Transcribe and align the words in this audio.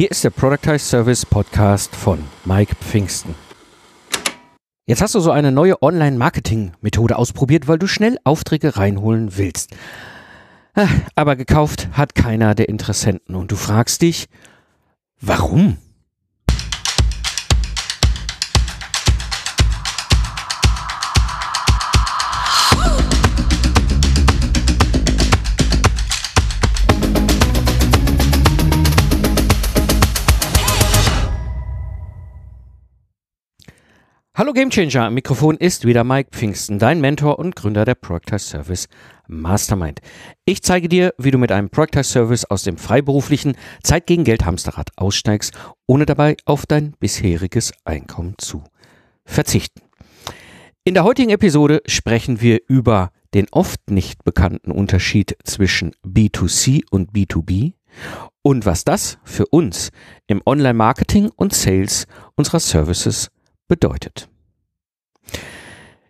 Hier 0.00 0.10
ist 0.10 0.24
der 0.24 0.30
Productize 0.30 0.78
Service 0.78 1.26
Podcast 1.26 1.94
von 1.94 2.24
Mike 2.46 2.74
Pfingsten. 2.76 3.34
Jetzt 4.86 5.02
hast 5.02 5.14
du 5.14 5.20
so 5.20 5.30
eine 5.30 5.52
neue 5.52 5.82
Online-Marketing-Methode 5.82 7.16
ausprobiert, 7.16 7.68
weil 7.68 7.78
du 7.78 7.86
schnell 7.86 8.16
Aufträge 8.24 8.78
reinholen 8.78 9.36
willst. 9.36 9.76
Ah, 10.72 10.88
aber 11.16 11.36
gekauft 11.36 11.88
hat 11.92 12.14
keiner 12.14 12.54
der 12.54 12.70
Interessenten 12.70 13.34
und 13.34 13.52
du 13.52 13.56
fragst 13.56 14.00
dich, 14.00 14.28
warum? 15.20 15.76
Hallo 34.40 34.54
Gamechanger, 34.54 35.04
am 35.04 35.12
Mikrofon 35.12 35.58
ist 35.58 35.84
wieder 35.84 36.02
Mike 36.02 36.30
Pfingsten, 36.32 36.78
dein 36.78 37.02
Mentor 37.02 37.38
und 37.38 37.54
Gründer 37.54 37.84
der 37.84 37.94
Productize 37.94 38.38
Service 38.48 38.88
Mastermind. 39.28 40.00
Ich 40.46 40.62
zeige 40.62 40.88
dir, 40.88 41.12
wie 41.18 41.30
du 41.30 41.36
mit 41.36 41.52
einem 41.52 41.68
Productize 41.68 42.10
Service 42.10 42.46
aus 42.46 42.62
dem 42.62 42.78
freiberuflichen 42.78 43.54
Zeit 43.82 44.06
gegen 44.06 44.24
Geld 44.24 44.46
Hamsterrad 44.46 44.92
aussteigst, 44.96 45.52
ohne 45.86 46.06
dabei 46.06 46.38
auf 46.46 46.64
dein 46.64 46.92
bisheriges 46.98 47.72
Einkommen 47.84 48.36
zu 48.38 48.64
verzichten. 49.26 49.82
In 50.84 50.94
der 50.94 51.04
heutigen 51.04 51.28
Episode 51.28 51.82
sprechen 51.84 52.40
wir 52.40 52.60
über 52.66 53.10
den 53.34 53.46
oft 53.50 53.90
nicht 53.90 54.24
bekannten 54.24 54.70
Unterschied 54.70 55.36
zwischen 55.44 55.92
B2C 56.02 56.84
und 56.90 57.12
B2B 57.12 57.74
und 58.40 58.64
was 58.64 58.84
das 58.84 59.18
für 59.22 59.44
uns 59.48 59.90
im 60.28 60.40
Online-Marketing 60.46 61.30
und 61.36 61.52
Sales 61.52 62.06
unserer 62.36 62.60
Services 62.60 63.30
bedeutet. 63.70 64.28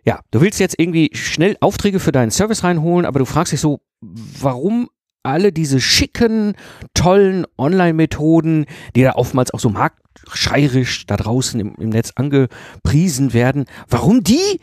Ja, 0.03 0.19
du 0.31 0.41
willst 0.41 0.59
jetzt 0.59 0.79
irgendwie 0.79 1.11
schnell 1.13 1.55
Aufträge 1.61 1.99
für 1.99 2.11
deinen 2.11 2.31
Service 2.31 2.63
reinholen, 2.63 3.05
aber 3.05 3.19
du 3.19 3.25
fragst 3.25 3.53
dich 3.53 3.61
so, 3.61 3.81
warum 4.01 4.89
alle 5.23 5.51
diese 5.51 5.79
schicken, 5.79 6.55
tollen 6.95 7.45
Online-Methoden, 7.57 8.65
die 8.95 9.03
da 9.03 9.13
oftmals 9.13 9.53
auch 9.53 9.59
so 9.59 9.69
marktschreierisch 9.69 11.05
da 11.05 11.15
draußen 11.15 11.59
im, 11.59 11.75
im 11.75 11.89
Netz 11.89 12.11
angepriesen 12.15 13.33
werden, 13.33 13.65
warum 13.87 14.23
die 14.23 14.59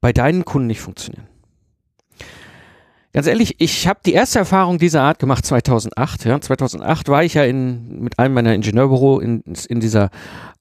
bei 0.00 0.12
deinen 0.12 0.44
Kunden 0.44 0.66
nicht 0.66 0.80
funktionieren. 0.80 1.28
Ganz 3.12 3.28
ehrlich, 3.28 3.54
ich 3.60 3.86
habe 3.86 4.00
die 4.04 4.12
erste 4.12 4.40
Erfahrung 4.40 4.78
dieser 4.78 5.02
Art 5.02 5.20
gemacht 5.20 5.46
2008. 5.46 6.24
Ja. 6.24 6.40
2008 6.40 7.08
war 7.08 7.22
ich 7.22 7.34
ja 7.34 7.44
in, 7.44 8.00
mit 8.00 8.18
einem 8.18 8.34
meiner 8.34 8.52
Ingenieurbüro 8.52 9.20
in, 9.20 9.42
in 9.68 9.80
dieser 9.80 10.10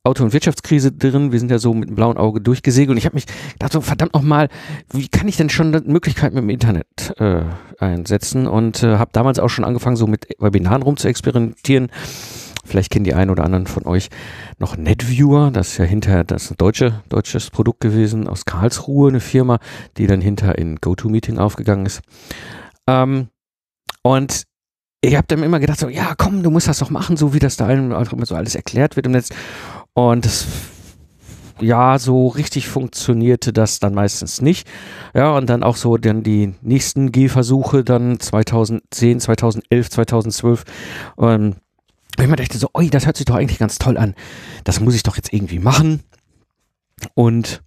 Auto- 0.06 0.24
und 0.24 0.34
Wirtschaftskrise 0.34 0.92
drin. 0.92 1.32
Wir 1.32 1.40
sind 1.40 1.52
ja 1.52 1.60
so 1.60 1.74
mit 1.74 1.90
dem 1.90 1.96
blauen 1.96 2.18
Auge 2.18 2.42
durchgesegelt 2.42 2.92
und 2.92 2.98
ich 2.98 3.06
habe 3.06 3.16
mich 3.16 3.26
gedacht, 3.54 3.72
so, 3.72 3.82
verdammt 3.82 4.14
nochmal, 4.14 4.50
wie 4.92 5.08
kann 5.08 5.28
ich 5.28 5.38
denn 5.38 5.50
schon 5.50 5.72
Möglichkeiten 5.86 6.36
mit 6.36 6.44
dem 6.44 6.50
Internet 6.50 7.14
äh, 7.18 7.44
einsetzen? 7.80 8.48
Und 8.48 8.84
äh, 8.84 8.98
habe 8.98 9.10
damals 9.14 9.40
auch 9.40 9.50
schon 9.50 9.66
angefangen, 9.66 9.96
so 9.96 10.08
mit 10.08 10.28
Webinaren 10.40 10.84
rum 10.84 10.98
zu 10.98 11.08
experimentieren. 11.08 11.90
Vielleicht 12.66 12.92
kennen 12.92 13.06
die 13.06 13.14
einen 13.14 13.30
oder 13.30 13.44
anderen 13.44 13.68
von 13.68 13.86
euch 13.86 14.10
noch 14.58 14.76
NetViewer. 14.76 15.52
Das 15.52 15.70
ist 15.70 15.78
ja 15.78 15.86
hinterher 15.86 16.24
das 16.24 16.50
ein 16.50 16.58
deutsche, 16.58 17.04
deutsches 17.10 17.52
Produkt 17.52 17.80
gewesen 17.80 18.28
aus 18.28 18.46
Karlsruhe, 18.46 19.10
eine 19.10 19.20
Firma, 19.20 19.60
die 19.98 20.08
dann 20.08 20.22
hinter 20.22 20.58
in 20.58 20.78
GoToMeeting 20.78 21.38
aufgegangen 21.38 21.86
ist. 21.86 22.02
Ähm, 22.88 23.28
und 24.02 24.46
ich 25.02 25.16
habe 25.16 25.28
dann 25.28 25.44
immer 25.44 25.60
gedacht, 25.60 25.80
so, 25.80 25.88
ja, 25.88 26.16
komm, 26.18 26.42
du 26.42 26.50
musst 26.50 26.68
das 26.68 26.80
doch 26.80 26.90
machen, 26.90 27.18
so 27.18 27.34
wie 27.34 27.40
das 27.40 27.58
da 27.58 27.70
immer 27.72 28.26
so 28.26 28.36
alles 28.36 28.56
erklärt 28.56 28.96
wird 28.96 29.06
im 29.06 29.12
Netz. 29.12 29.30
Und 29.96 30.26
das, 30.26 30.46
ja, 31.62 31.98
so 31.98 32.28
richtig 32.28 32.68
funktionierte 32.68 33.54
das 33.54 33.80
dann 33.80 33.94
meistens 33.94 34.42
nicht. 34.42 34.68
Ja, 35.14 35.38
und 35.38 35.50
dann 35.50 35.64
auch 35.64 35.78
so 35.78 35.96
dann 35.96 36.22
die 36.22 36.54
nächsten 36.62 37.14
Gehversuche 37.14 37.86
dann 37.86 38.20
2010, 38.20 39.22
2011, 39.22 39.90
2012. 39.90 40.64
Und 41.16 41.56
ich 42.20 42.28
mir 42.28 42.36
dachte 42.36 42.58
so, 42.58 42.70
oi, 42.74 42.90
das 42.90 43.06
hört 43.06 43.16
sich 43.16 43.26
doch 43.26 43.36
eigentlich 43.36 43.60
ganz 43.60 43.78
toll 43.78 43.98
an. 43.98 44.16
Das 44.66 44.82
muss 44.82 44.96
ich 44.96 45.04
doch 45.04 45.16
jetzt 45.16 45.32
irgendwie 45.32 45.60
machen. 45.60 46.04
Und 47.14 47.64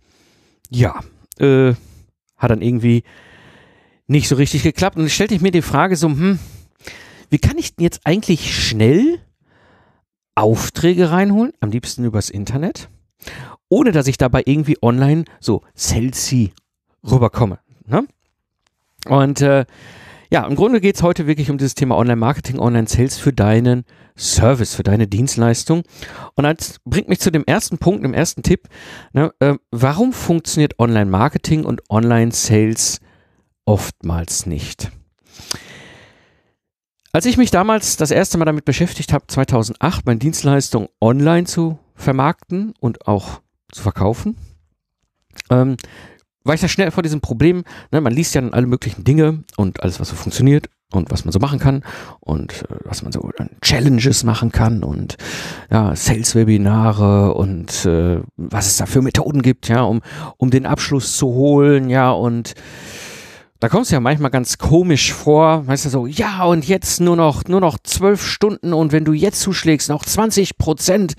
ja, 0.68 1.00
äh, 1.38 1.72
hat 2.36 2.50
dann 2.50 2.60
irgendwie 2.60 3.04
nicht 4.06 4.28
so 4.28 4.36
richtig 4.36 4.64
geklappt. 4.64 4.98
Und 4.98 5.10
stellte 5.10 5.34
ich 5.34 5.40
mir 5.40 5.50
die 5.50 5.62
Frage 5.62 5.96
so, 5.96 6.08
hm, 6.08 6.38
wie 7.30 7.38
kann 7.38 7.56
ich 7.56 7.74
denn 7.74 7.84
jetzt 7.84 8.02
eigentlich 8.04 8.54
schnell 8.54 9.18
Aufträge 10.38 11.10
reinholen, 11.10 11.52
am 11.60 11.70
liebsten 11.70 12.04
übers 12.04 12.30
Internet, 12.30 12.88
ohne 13.68 13.92
dass 13.92 14.06
ich 14.06 14.18
dabei 14.18 14.42
irgendwie 14.46 14.76
online 14.80 15.24
so 15.40 15.62
salesy 15.74 16.52
rüberkomme. 17.02 17.58
Ne? 17.86 18.06
Und 19.06 19.40
äh, 19.40 19.66
ja, 20.30 20.46
im 20.46 20.56
Grunde 20.56 20.80
geht 20.80 20.96
es 20.96 21.02
heute 21.02 21.26
wirklich 21.26 21.50
um 21.50 21.58
dieses 21.58 21.74
Thema 21.74 21.96
Online-Marketing, 21.96 22.58
Online-Sales 22.58 23.18
für 23.18 23.32
deinen 23.32 23.84
Service, 24.16 24.74
für 24.74 24.82
deine 24.82 25.06
Dienstleistung. 25.06 25.84
Und 26.34 26.44
das 26.44 26.78
bringt 26.84 27.08
mich 27.08 27.20
zu 27.20 27.32
dem 27.32 27.44
ersten 27.46 27.78
Punkt, 27.78 28.04
dem 28.04 28.14
ersten 28.14 28.42
Tipp. 28.42 28.68
Ne, 29.12 29.32
äh, 29.40 29.54
warum 29.70 30.12
funktioniert 30.12 30.78
Online-Marketing 30.78 31.64
und 31.64 31.82
Online-Sales 31.88 33.00
oftmals 33.64 34.46
nicht? 34.46 34.90
Als 37.12 37.24
ich 37.24 37.38
mich 37.38 37.50
damals 37.50 37.96
das 37.96 38.10
erste 38.10 38.36
Mal 38.36 38.44
damit 38.44 38.64
beschäftigt 38.64 39.12
habe, 39.12 39.26
2008 39.26 40.04
meine 40.04 40.18
Dienstleistung 40.18 40.88
online 41.00 41.46
zu 41.46 41.78
vermarkten 41.94 42.74
und 42.80 43.06
auch 43.08 43.40
zu 43.72 43.82
verkaufen, 43.82 44.36
ähm, 45.50 45.76
war 46.44 46.54
ich 46.54 46.60
da 46.60 46.68
schnell 46.68 46.90
vor 46.90 47.02
diesem 47.02 47.20
Problem, 47.20 47.64
ne, 47.90 48.00
man 48.00 48.12
liest 48.12 48.34
ja 48.34 48.40
dann 48.40 48.52
alle 48.52 48.66
möglichen 48.66 49.04
Dinge 49.04 49.44
und 49.56 49.82
alles, 49.82 50.00
was 50.00 50.08
so 50.08 50.16
funktioniert 50.16 50.68
und 50.92 51.10
was 51.10 51.24
man 51.24 51.32
so 51.32 51.38
machen 51.38 51.58
kann 51.58 51.82
und 52.20 52.62
äh, 52.70 52.76
was 52.84 53.02
man 53.02 53.12
so 53.12 53.20
an 53.38 53.50
Challenges 53.60 54.24
machen 54.24 54.52
kann 54.52 54.82
und 54.82 55.16
ja, 55.70 55.94
Sales-Webinare 55.94 57.34
und 57.34 57.84
äh, 57.84 58.20
was 58.36 58.66
es 58.66 58.76
da 58.78 58.86
für 58.86 59.02
Methoden 59.02 59.42
gibt, 59.42 59.68
ja, 59.68 59.82
um, 59.82 60.00
um 60.36 60.50
den 60.50 60.66
Abschluss 60.66 61.16
zu 61.16 61.26
holen, 61.28 61.90
ja, 61.90 62.10
und 62.10 62.54
da 63.60 63.68
kommst 63.68 63.90
du 63.90 63.94
ja 63.94 64.00
manchmal 64.00 64.30
ganz 64.30 64.58
komisch 64.58 65.12
vor, 65.12 65.66
weißt 65.66 65.86
du 65.86 65.88
so, 65.90 66.06
ja, 66.06 66.44
und 66.44 66.66
jetzt 66.66 67.00
nur 67.00 67.16
noch, 67.16 67.44
nur 67.44 67.60
noch 67.60 67.78
zwölf 67.82 68.22
Stunden 68.24 68.72
und 68.72 68.92
wenn 68.92 69.04
du 69.04 69.12
jetzt 69.12 69.40
zuschlägst, 69.40 69.88
noch 69.88 70.04
20 70.04 70.58
Prozent, 70.58 71.14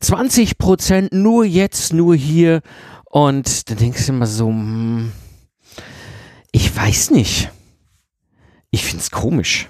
20 0.00 0.58
Prozent 0.58 1.12
nur 1.12 1.44
jetzt, 1.44 1.92
nur 1.92 2.14
hier. 2.14 2.62
Und 3.04 3.70
dann 3.70 3.76
denkst 3.76 4.06
du 4.06 4.12
immer 4.12 4.26
so, 4.26 4.48
hm, 4.48 5.12
ich 6.52 6.74
weiß 6.74 7.10
nicht. 7.10 7.50
Ich 8.70 8.84
find's 8.84 9.10
komisch. 9.10 9.68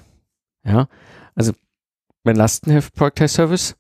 Ja, 0.65 0.89
also 1.35 1.53
mein 2.25 2.37
Lastenheft 2.37 2.95
Product 2.95 3.29
Service 3.29 3.77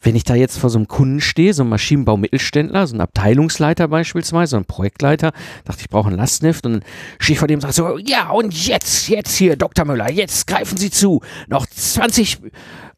wenn 0.00 0.14
ich 0.14 0.24
da 0.24 0.34
jetzt 0.34 0.58
vor 0.58 0.70
so 0.70 0.78
einem 0.78 0.88
Kunden 0.88 1.20
stehe, 1.20 1.52
so 1.54 1.64
ein 1.64 1.68
Maschinenbau-Mittelständler, 1.68 2.86
so 2.86 2.94
ein 2.94 3.00
Abteilungsleiter 3.00 3.88
beispielsweise, 3.88 4.50
so 4.50 4.56
ein 4.58 4.64
Projektleiter, 4.64 5.32
dachte 5.64 5.80
ich, 5.80 5.88
brauche 5.88 6.10
ein 6.10 6.16
Lastenheft 6.16 6.66
und 6.66 6.72
dann 6.72 6.84
stehe 7.18 7.34
ich 7.34 7.38
vor 7.38 7.48
dem 7.48 7.56
und 7.56 7.60
sage 7.62 7.72
so, 7.72 7.98
ja 7.98 8.30
und 8.30 8.54
jetzt, 8.66 9.08
jetzt 9.08 9.36
hier, 9.36 9.56
Dr. 9.56 9.84
Müller, 9.84 10.10
jetzt 10.10 10.46
greifen 10.46 10.76
Sie 10.76 10.90
zu. 10.90 11.22
Noch 11.48 11.66
20 11.66 12.38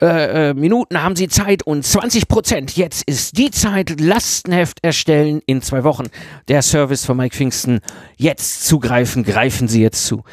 äh, 0.01 0.51
äh, 0.51 0.55
Minuten 0.55 1.03
haben 1.03 1.17
Sie 1.17 1.29
Zeit 1.29 1.63
und 1.65 1.85
20 1.85 2.29
Prozent. 2.29 2.77
Jetzt 2.77 3.03
ist 3.09 3.39
die 3.39 3.51
Zeit, 3.51 4.01
Lastenheft 4.01 4.79
erstellen 4.83 5.41
in 5.47 5.63
zwei 5.63 5.85
Wochen. 5.85 6.07
Der 6.49 6.63
Service 6.63 7.05
von 7.05 7.17
Mike 7.17 7.35
Pfingsten. 7.35 7.81
Jetzt 8.17 8.67
zugreifen, 8.67 9.25
greifen 9.25 9.69
Sie 9.69 9.83
jetzt 9.83 10.07
zu. 10.07 10.25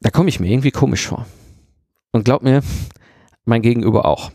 Da 0.00 0.10
komme 0.10 0.28
ich 0.28 0.40
mir 0.40 0.48
irgendwie 0.48 0.70
komisch 0.70 1.06
vor. 1.06 1.26
Und 2.12 2.24
glaub 2.24 2.42
mir, 2.42 2.62
mein 3.44 3.62
Gegenüber 3.62 4.06
auch. 4.06 4.32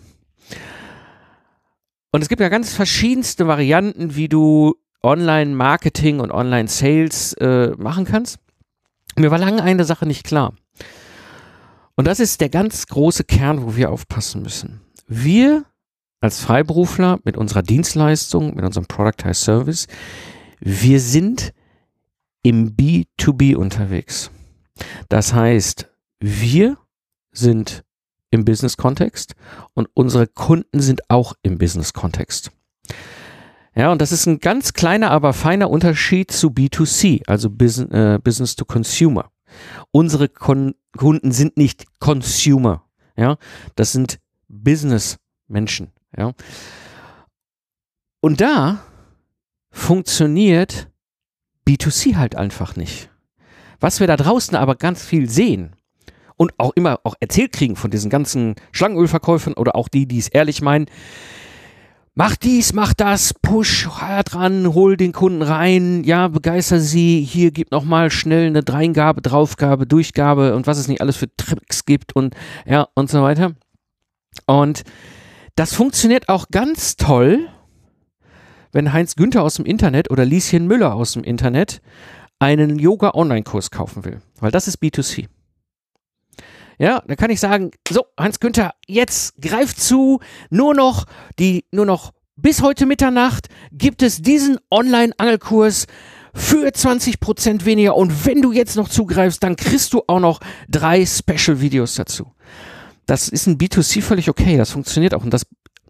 Und 2.15 2.21
es 2.21 2.29
gibt 2.29 2.39
ja 2.39 2.47
ganz 2.47 2.73
verschiedenste 2.73 3.45
Varianten, 3.45 4.15
wie 4.15 4.29
du 4.29 4.75
Online-Marketing 5.03 6.21
und 6.21 6.31
Online-Sales 6.31 7.33
äh, 7.33 7.71
machen 7.77 8.05
kannst. 8.05 8.39
Mir 9.17 9.31
war 9.31 9.37
lange 9.37 9.61
eine 9.61 9.83
Sache 9.83 10.05
nicht 10.05 10.23
klar. 10.23 10.53
Und 11.95 12.07
das 12.07 12.21
ist 12.21 12.39
der 12.39 12.47
ganz 12.47 12.87
große 12.87 13.25
Kern, 13.25 13.63
wo 13.63 13.75
wir 13.75 13.91
aufpassen 13.91 14.43
müssen. 14.43 14.79
Wir 15.09 15.65
als 16.21 16.39
Freiberufler 16.39 17.19
mit 17.25 17.35
unserer 17.35 17.63
Dienstleistung, 17.63 18.55
mit 18.55 18.63
unserem 18.63 18.85
Productized 18.85 19.43
Service, 19.43 19.87
wir 20.61 21.01
sind 21.01 21.51
im 22.43 22.77
B2B 22.77 23.57
unterwegs. 23.57 24.31
Das 25.09 25.33
heißt, 25.33 25.91
wir 26.21 26.77
sind 27.33 27.83
im 28.31 28.45
Business-Kontext 28.45 29.35
und 29.73 29.89
unsere 29.93 30.27
Kunden 30.27 30.79
sind 30.81 31.09
auch 31.09 31.33
im 31.41 31.57
Business-Kontext. 31.57 32.51
Ja, 33.75 33.91
und 33.91 34.01
das 34.01 34.11
ist 34.11 34.25
ein 34.25 34.39
ganz 34.39 34.73
kleiner, 34.73 35.11
aber 35.11 35.33
feiner 35.33 35.69
Unterschied 35.69 36.31
zu 36.31 36.47
B2C, 36.47 37.27
also 37.27 37.49
Business, 37.49 37.91
äh, 37.91 38.19
Business 38.19 38.55
to 38.55 38.63
Consumer. 38.65 39.31
Unsere 39.91 40.29
Kon 40.29 40.75
Kunden 40.97 41.31
sind 41.31 41.57
nicht 41.57 41.99
Consumer, 41.99 42.85
ja, 43.17 43.37
das 43.75 43.91
sind 43.91 44.19
Business-Menschen. 44.47 45.91
Ja. 46.17 46.31
Und 48.21 48.39
da 48.39 48.79
funktioniert 49.71 50.89
B2C 51.67 52.15
halt 52.15 52.35
einfach 52.35 52.77
nicht. 52.77 53.09
Was 53.81 53.99
wir 53.99 54.07
da 54.07 54.15
draußen 54.15 54.55
aber 54.55 54.75
ganz 54.75 55.03
viel 55.03 55.29
sehen 55.29 55.75
und 56.37 56.53
auch 56.57 56.73
immer 56.75 56.99
auch 57.03 57.15
erzählt 57.19 57.51
kriegen 57.53 57.75
von 57.75 57.91
diesen 57.91 58.09
ganzen 58.09 58.55
Schlangenölverkäufern 58.71 59.53
oder 59.53 59.75
auch 59.75 59.87
die, 59.87 60.07
die 60.07 60.19
es 60.19 60.27
ehrlich 60.27 60.61
meinen, 60.61 60.87
mach 62.15 62.35
dies, 62.35 62.73
mach 62.73 62.93
das, 62.93 63.33
push 63.33 63.87
hart 63.87 64.35
ran, 64.35 64.73
hol 64.73 64.97
den 64.97 65.11
Kunden 65.11 65.41
rein, 65.41 66.03
ja, 66.03 66.27
begeister 66.27 66.79
sie, 66.79 67.21
hier 67.21 67.51
gib 67.51 67.71
noch 67.71 67.83
mal 67.83 68.09
schnell 68.09 68.47
eine 68.47 68.63
Dreingabe, 68.63 69.21
Draufgabe, 69.21 69.85
Durchgabe 69.85 70.55
und 70.55 70.65
was 70.67 70.77
es 70.77 70.87
nicht 70.87 71.01
alles 71.01 71.17
für 71.17 71.33
Tricks 71.35 71.85
gibt 71.85 72.15
und 72.15 72.35
ja 72.65 72.87
und 72.95 73.09
so 73.09 73.21
weiter. 73.21 73.53
Und 74.47 74.83
das 75.55 75.73
funktioniert 75.73 76.27
auch 76.29 76.47
ganz 76.49 76.97
toll, 76.97 77.47
wenn 78.71 78.91
Heinz 78.91 79.15
Günther 79.15 79.43
aus 79.43 79.55
dem 79.55 79.65
Internet 79.65 80.11
oder 80.11 80.25
Lieschen 80.25 80.67
Müller 80.67 80.95
aus 80.95 81.13
dem 81.13 81.23
Internet 81.23 81.81
einen 82.39 82.77
Yoga-Online-Kurs 82.77 83.71
kaufen 83.71 84.03
will, 84.03 84.21
weil 84.39 84.51
das 84.51 84.67
ist 84.67 84.81
B2C. 84.81 85.27
Ja, 86.77 87.01
dann 87.07 87.17
kann 87.17 87.29
ich 87.29 87.39
sagen, 87.39 87.71
so, 87.89 88.05
Hans 88.17 88.39
Günther, 88.39 88.73
jetzt 88.87 89.35
greift 89.41 89.79
zu, 89.79 90.19
nur 90.49 90.73
noch 90.73 91.05
die, 91.39 91.65
nur 91.71 91.85
noch 91.85 92.11
bis 92.35 92.61
heute 92.61 92.85
Mitternacht 92.85 93.47
gibt 93.71 94.01
es 94.01 94.21
diesen 94.21 94.57
Online-Angelkurs 94.69 95.87
für 96.33 96.67
20% 96.67 97.63
weniger 97.63 97.95
und 97.95 98.25
wenn 98.25 98.41
du 98.41 98.51
jetzt 98.51 98.75
noch 98.75 98.89
zugreifst, 98.89 99.41
dann 99.41 99.55
kriegst 99.55 99.93
du 99.93 100.03
auch 100.07 100.19
noch 100.19 100.41
drei 100.69 101.05
Special-Videos 101.05 101.95
dazu. 101.95 102.33
Das 103.05 103.29
ist 103.29 103.47
ein 103.47 103.57
B2C 103.57 104.01
völlig 104.01 104.29
okay, 104.29 104.57
das 104.57 104.71
funktioniert 104.71 105.13
auch 105.13 105.23
und 105.23 105.33
das 105.33 105.45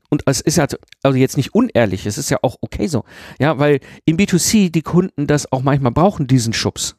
und 0.09 0.21
es 0.27 0.41
ist 0.41 0.57
ja 0.57 0.67
also 1.01 1.17
jetzt 1.17 1.35
nicht 1.35 1.55
unehrlich, 1.55 2.05
es 2.05 2.19
ist 2.19 2.29
ja 2.29 2.37
auch 2.43 2.57
okay 2.61 2.85
so. 2.85 3.05
Ja, 3.39 3.57
weil 3.57 3.79
im 4.05 4.17
B2C 4.17 4.71
die 4.71 4.83
Kunden 4.83 5.25
das 5.25 5.51
auch 5.51 5.63
manchmal 5.63 5.91
brauchen, 5.91 6.27
diesen 6.27 6.53
Schubs. 6.53 6.95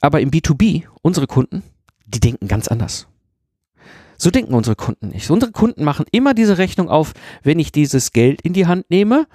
Aber 0.00 0.20
im 0.20 0.30
B2B, 0.30 0.84
unsere 1.02 1.26
Kunden, 1.26 1.62
die 2.12 2.20
denken 2.20 2.48
ganz 2.48 2.68
anders. 2.68 3.06
So 4.18 4.30
denken 4.30 4.54
unsere 4.54 4.76
Kunden 4.76 5.08
nicht. 5.08 5.28
Unsere 5.30 5.50
Kunden 5.50 5.82
machen 5.82 6.06
immer 6.12 6.34
diese 6.34 6.58
Rechnung 6.58 6.88
auf, 6.88 7.12
wenn 7.42 7.58
ich 7.58 7.72
dieses 7.72 8.12
Geld 8.12 8.40
in 8.42 8.52
die 8.52 8.66
Hand 8.66 8.88
nehme 8.88 9.26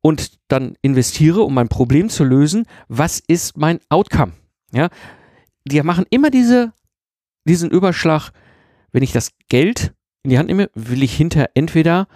und 0.00 0.38
dann 0.48 0.76
investiere, 0.82 1.42
um 1.42 1.54
mein 1.54 1.68
Problem 1.68 2.08
zu 2.08 2.24
lösen, 2.24 2.66
was 2.88 3.20
ist 3.20 3.56
mein 3.56 3.78
Outcome? 3.88 4.32
Ja, 4.72 4.88
die 5.64 5.80
machen 5.82 6.04
immer 6.10 6.30
diese, 6.30 6.72
diesen 7.44 7.70
Überschlag, 7.70 8.32
wenn 8.90 9.02
ich 9.02 9.12
das 9.12 9.30
Geld 9.48 9.92
in 10.24 10.30
die 10.30 10.38
Hand 10.38 10.48
nehme, 10.48 10.70
will 10.74 11.02
ich 11.02 11.14
hinter 11.14 11.50
entweder 11.54 12.08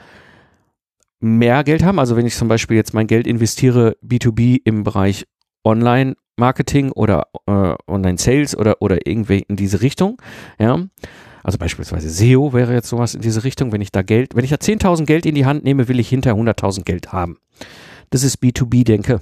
mehr 1.21 1.65
Geld 1.65 1.83
haben, 1.83 1.99
also 1.99 2.17
wenn 2.17 2.27
ich 2.27 2.35
zum 2.35 2.49
Beispiel 2.49 2.77
jetzt 2.77 2.95
mein 2.95 3.07
Geld 3.07 3.27
investiere 3.27 3.97
B2B 4.05 4.61
im 4.65 4.85
Bereich 4.85 5.27
Online 5.65 6.17
Marketing 6.39 6.93
oder 6.93 7.29
äh, 7.47 7.75
Online-Sales 7.87 8.57
oder, 8.57 8.81
oder 8.81 9.07
irgendwie 9.07 9.45
in 9.49 9.57
diese 9.57 9.81
Richtung. 9.81 10.21
Ja. 10.59 10.87
Also 11.43 11.59
beispielsweise 11.59 12.11
SEO 12.11 12.53
wäre 12.53 12.75
jetzt 12.75 12.89
sowas 12.89 13.15
in 13.15 13.23
diese 13.23 13.45
Richtung. 13.45 13.73
Wenn 13.73 13.81
ich 13.81 13.93
da 13.93 14.03
Geld, 14.03 14.35
wenn 14.35 14.45
ich 14.45 14.51
da 14.51 14.57
10.000 14.57 15.07
Geld 15.07 15.25
in 15.25 15.35
die 15.35 15.47
Hand 15.47 15.65
nehme, 15.65 15.89
will 15.89 16.01
ich 16.01 16.09
hinter 16.09 16.33
100.000 16.33 16.83
Geld 16.85 17.13
haben. 17.13 17.39
Das 18.11 18.23
ist 18.23 18.43
B2B-Denke. 18.43 19.21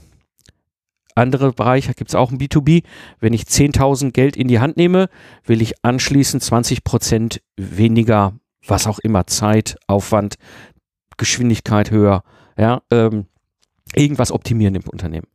Andere 1.15 1.53
Bereiche 1.53 1.95
gibt 1.95 2.11
es 2.11 2.15
auch 2.15 2.31
ein 2.31 2.39
B2B. 2.39 2.83
Wenn 3.21 3.33
ich 3.33 3.45
10.000 3.45 4.11
Geld 4.11 4.37
in 4.37 4.49
die 4.49 4.61
Hand 4.61 4.77
nehme, 4.77 5.09
will 5.45 5.62
ich 5.62 5.83
anschließend 5.85 6.43
20 6.43 6.85
Prozent 6.85 7.43
weniger, 7.57 8.35
was 8.67 8.87
auch 8.87 8.99
immer, 8.99 9.27
Zeit, 9.27 9.77
Aufwand, 9.87 10.37
Geschwindigkeit 11.17 11.91
höher, 11.91 12.23
ja, 12.59 12.83
ähm, 12.91 13.27
irgendwas 13.95 14.31
optimieren 14.31 14.75
im 14.75 14.83
Unternehmen. 14.83 15.29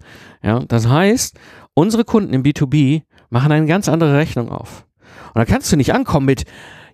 Ja, 0.44 0.60
das 0.60 0.88
heißt, 0.88 1.40
Unsere 1.74 2.04
Kunden 2.04 2.34
im 2.34 2.44
B2B 2.44 3.04
machen 3.30 3.52
eine 3.52 3.66
ganz 3.66 3.88
andere 3.88 4.18
Rechnung 4.18 4.50
auf. 4.50 4.86
Und 5.34 5.40
da 5.40 5.46
kannst 5.46 5.72
du 5.72 5.78
nicht 5.78 5.94
ankommen 5.94 6.26
mit 6.26 6.44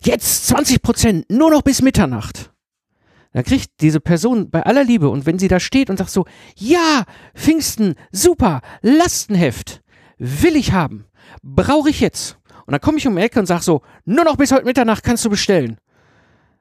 jetzt 0.02 0.46
20 0.46 0.82
Prozent, 0.82 1.30
nur 1.30 1.50
noch 1.50 1.62
bis 1.62 1.82
Mitternacht. 1.82 2.52
Da 3.32 3.42
kriegt 3.42 3.80
diese 3.80 4.00
Person 4.00 4.50
bei 4.50 4.62
aller 4.62 4.84
Liebe 4.84 5.08
und 5.08 5.26
wenn 5.26 5.38
sie 5.38 5.48
da 5.48 5.60
steht 5.60 5.90
und 5.90 5.98
sagt 5.98 6.10
so, 6.10 6.24
ja, 6.56 7.04
Pfingsten, 7.34 7.94
super, 8.10 8.62
Lastenheft, 8.80 9.82
will 10.18 10.56
ich 10.56 10.72
haben, 10.72 11.04
brauche 11.42 11.90
ich 11.90 12.00
jetzt. 12.00 12.38
Und 12.66 12.72
dann 12.72 12.80
komme 12.80 12.98
ich 12.98 13.06
um 13.06 13.16
die 13.16 13.22
Ecke 13.22 13.40
und 13.40 13.46
sage 13.46 13.62
so, 13.62 13.82
nur 14.04 14.24
noch 14.24 14.36
bis 14.36 14.52
heute 14.52 14.64
Mitternacht 14.64 15.02
kannst 15.02 15.24
du 15.24 15.30
bestellen. 15.30 15.78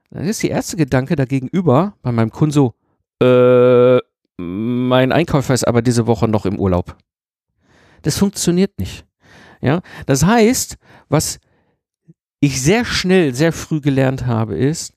Dann 0.10 0.26
ist 0.26 0.42
die 0.44 0.50
erste 0.50 0.78
Gedanke 0.78 1.16
dagegenüber 1.16 1.96
bei 2.02 2.12
meinem 2.12 2.32
Kunden 2.32 2.54
so, 2.54 2.74
äh, 3.22 4.00
mein 4.38 5.12
Einkäufer 5.12 5.54
ist 5.54 5.68
aber 5.68 5.82
diese 5.82 6.08
Woche 6.08 6.28
noch 6.28 6.46
im 6.46 6.60
Urlaub. 6.60 6.96
Das 8.02 8.18
funktioniert 8.18 8.78
nicht. 8.80 9.06
Ja, 9.62 9.82
das 10.06 10.26
heißt, 10.26 10.78
was 11.10 11.40
ich 12.40 12.62
sehr 12.62 12.86
schnell, 12.86 13.34
sehr 13.34 13.52
früh 13.52 13.82
gelernt 13.82 14.26
habe, 14.26 14.56
ist, 14.56 14.94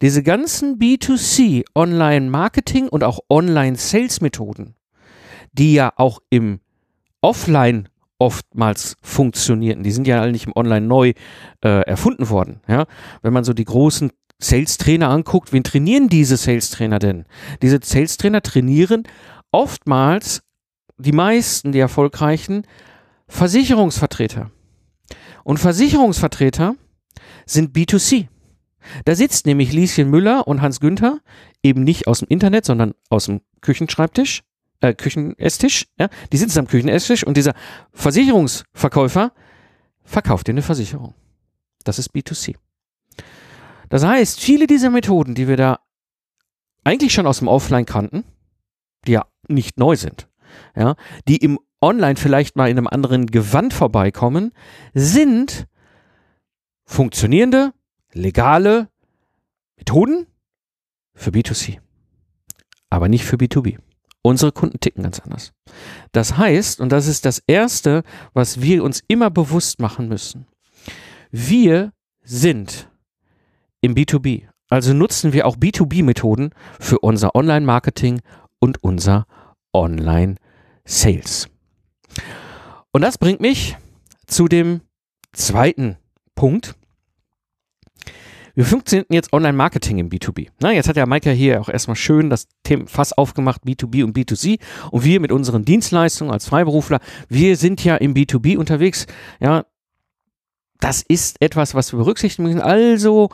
diese 0.00 0.22
ganzen 0.22 0.78
B2C 0.78 1.64
Online-Marketing 1.74 2.88
und 2.88 3.04
auch 3.04 3.18
Online-Sales-Methoden, 3.28 4.74
die 5.52 5.74
ja 5.74 5.92
auch 5.96 6.20
im 6.30 6.60
Offline 7.20 7.88
oftmals 8.18 8.96
funktionierten, 9.02 9.82
die 9.82 9.90
sind 9.90 10.06
ja 10.06 10.26
nicht 10.26 10.46
im 10.46 10.56
Online 10.56 10.86
neu 10.86 11.12
äh, 11.64 11.82
erfunden 11.82 12.30
worden. 12.30 12.60
Ja? 12.68 12.86
Wenn 13.22 13.32
man 13.32 13.44
so 13.44 13.52
die 13.52 13.64
großen 13.64 14.12
Sales-Trainer 14.40 15.08
anguckt, 15.08 15.52
wen 15.52 15.64
trainieren 15.64 16.08
diese 16.08 16.36
Sales-Trainer 16.36 17.00
denn? 17.00 17.24
Diese 17.60 17.80
Sales-Trainer 17.82 18.42
trainieren 18.42 19.02
oftmals 19.50 20.42
die 20.98 21.12
meisten, 21.12 21.72
die 21.72 21.78
erfolgreichen, 21.78 22.66
Versicherungsvertreter. 23.28 24.50
Und 25.44 25.58
Versicherungsvertreter 25.58 26.74
sind 27.46 27.74
B2C. 27.74 28.28
Da 29.04 29.14
sitzt 29.14 29.46
nämlich 29.46 29.72
Lieschen 29.72 30.10
Müller 30.10 30.46
und 30.46 30.62
Hans 30.62 30.80
Günther 30.80 31.20
eben 31.62 31.84
nicht 31.84 32.06
aus 32.06 32.20
dem 32.20 32.28
Internet, 32.28 32.64
sondern 32.64 32.94
aus 33.10 33.26
dem 33.26 33.40
Küchenschreibtisch, 33.60 34.42
äh, 34.80 34.94
Küchenesstisch. 34.94 35.86
Ja? 35.98 36.08
Die 36.32 36.36
sitzen 36.36 36.60
am 36.60 36.66
Küchenesstisch 36.66 37.24
und 37.24 37.36
dieser 37.36 37.54
Versicherungsverkäufer 37.92 39.32
verkauft 40.04 40.46
dir 40.46 40.52
eine 40.52 40.62
Versicherung. 40.62 41.14
Das 41.84 41.98
ist 41.98 42.14
B2C. 42.14 42.56
Das 43.88 44.04
heißt, 44.04 44.40
viele 44.40 44.66
dieser 44.66 44.90
Methoden, 44.90 45.34
die 45.34 45.48
wir 45.48 45.56
da 45.56 45.80
eigentlich 46.84 47.12
schon 47.12 47.26
aus 47.26 47.38
dem 47.38 47.48
Offline 47.48 47.86
kannten, 47.86 48.24
die 49.06 49.12
ja 49.12 49.26
nicht 49.48 49.78
neu 49.78 49.96
sind, 49.96 50.28
ja, 50.76 50.94
die 51.26 51.36
im 51.36 51.58
Online 51.80 52.16
vielleicht 52.16 52.56
mal 52.56 52.68
in 52.68 52.78
einem 52.78 52.88
anderen 52.88 53.26
Gewand 53.26 53.72
vorbeikommen, 53.72 54.52
sind 54.94 55.66
funktionierende, 56.84 57.72
legale 58.12 58.88
Methoden 59.76 60.26
für 61.14 61.30
B2C, 61.30 61.78
aber 62.90 63.08
nicht 63.08 63.24
für 63.24 63.36
B2B. 63.36 63.78
Unsere 64.22 64.52
Kunden 64.52 64.80
ticken 64.80 65.04
ganz 65.04 65.20
anders. 65.20 65.52
Das 66.12 66.36
heißt, 66.36 66.80
und 66.80 66.90
das 66.90 67.06
ist 67.06 67.24
das 67.24 67.42
Erste, 67.46 68.02
was 68.34 68.60
wir 68.60 68.82
uns 68.82 69.02
immer 69.06 69.30
bewusst 69.30 69.80
machen 69.80 70.08
müssen, 70.08 70.46
wir 71.30 71.92
sind 72.22 72.90
im 73.80 73.94
B2B. 73.94 74.48
Also 74.68 74.92
nutzen 74.92 75.32
wir 75.32 75.46
auch 75.46 75.56
B2B-Methoden 75.56 76.50
für 76.78 76.98
unser 76.98 77.34
Online-Marketing 77.34 78.20
und 78.58 78.82
unser 78.82 79.26
Online-Marketing. 79.72 80.48
Sales. 80.88 81.48
Und 82.92 83.02
das 83.02 83.18
bringt 83.18 83.40
mich 83.40 83.76
zu 84.26 84.48
dem 84.48 84.80
zweiten 85.32 85.98
Punkt. 86.34 86.74
Wir 88.54 88.64
funktionieren 88.64 89.06
jetzt 89.10 89.32
Online-Marketing 89.34 89.98
im 89.98 90.08
B2B. 90.08 90.48
Na, 90.60 90.72
jetzt 90.72 90.88
hat 90.88 90.96
ja 90.96 91.04
Maika 91.04 91.30
hier 91.30 91.60
auch 91.60 91.68
erstmal 91.68 91.94
schön 91.94 92.30
das 92.30 92.48
Thema 92.64 92.86
Fass 92.88 93.12
aufgemacht, 93.12 93.62
B2B 93.64 94.02
und 94.02 94.16
B2C. 94.16 94.58
Und 94.90 95.04
wir 95.04 95.20
mit 95.20 95.30
unseren 95.30 95.64
Dienstleistungen 95.64 96.32
als 96.32 96.46
Freiberufler, 96.46 97.00
wir 97.28 97.56
sind 97.56 97.84
ja 97.84 97.96
im 97.96 98.14
B2B 98.14 98.56
unterwegs. 98.56 99.06
Ja, 99.40 99.66
das 100.80 101.02
ist 101.02 101.40
etwas, 101.42 101.74
was 101.74 101.92
wir 101.92 101.98
berücksichtigen 101.98 102.44
müssen. 102.44 102.62
Also, 102.62 103.28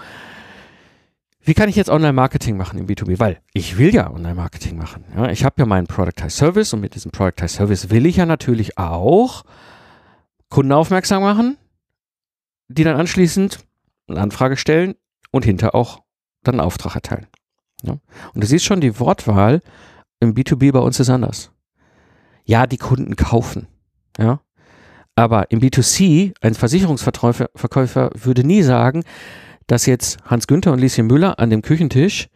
wie 1.47 1.55
kann 1.55 1.69
ich 1.69 1.77
jetzt 1.77 1.91
Online-Marketing 1.91 2.57
machen 2.57 2.79
im 2.79 2.87
B2B? 2.87 3.19
Weil 3.19 3.41
ich 3.53 3.77
will 3.77 3.95
ja 3.95 4.11
Online-Marketing 4.11 4.79
machen. 4.79 5.05
Ja, 5.15 5.31
ich 5.31 5.45
habe 5.45 5.57
ja 5.59 5.67
meinen 5.67 5.87
Productized 5.87 6.39
Service 6.39 6.73
und 6.73 6.81
mit 6.81 6.95
diesem 6.95 7.11
Productized 7.11 7.57
Service 7.57 7.91
will 7.91 8.07
ich 8.07 8.17
ja 8.17 8.25
natürlich 8.25 8.79
auch 8.79 9.45
Kunden 10.49 10.73
aufmerksam 10.73 11.23
machen, 11.23 11.59
die 12.69 12.83
dann 12.83 12.97
anschließend 12.97 13.59
eine 14.09 14.21
Anfrage 14.21 14.57
stellen 14.57 14.95
und 15.31 15.45
hinter 15.45 15.75
auch 15.75 16.03
dann 16.43 16.55
einen 16.55 16.67
Auftrag 16.67 16.95
erteilen. 16.95 17.27
Ja? 17.83 17.99
Und 18.35 18.43
du 18.43 18.47
siehst 18.47 18.65
schon, 18.65 18.81
die 18.81 18.99
Wortwahl 18.99 19.61
im 20.21 20.35
B2B 20.35 20.73
bei 20.73 20.79
uns 20.79 20.99
ist 20.99 21.11
anders. 21.11 21.51
Ja, 22.47 22.67
die 22.67 22.79
Kunden 22.79 23.17
kaufen. 23.17 23.67
Ja. 24.19 24.41
Aber 25.15 25.51
im 25.51 25.61
B2C, 25.61 26.35
ein 26.41 26.55
Versicherungsverkäufer 26.55 28.11
würde 28.15 28.45
nie 28.45 28.63
sagen, 28.63 29.05
dass 29.67 29.87
jetzt 29.87 30.19
Hans 30.25 30.47
Günther 30.47 30.73
und 30.73 30.79
Lieschen 30.79 31.07
Müller 31.07 31.39
an 31.39 31.51
dem 31.51 31.63
Küchentisch 31.63 32.29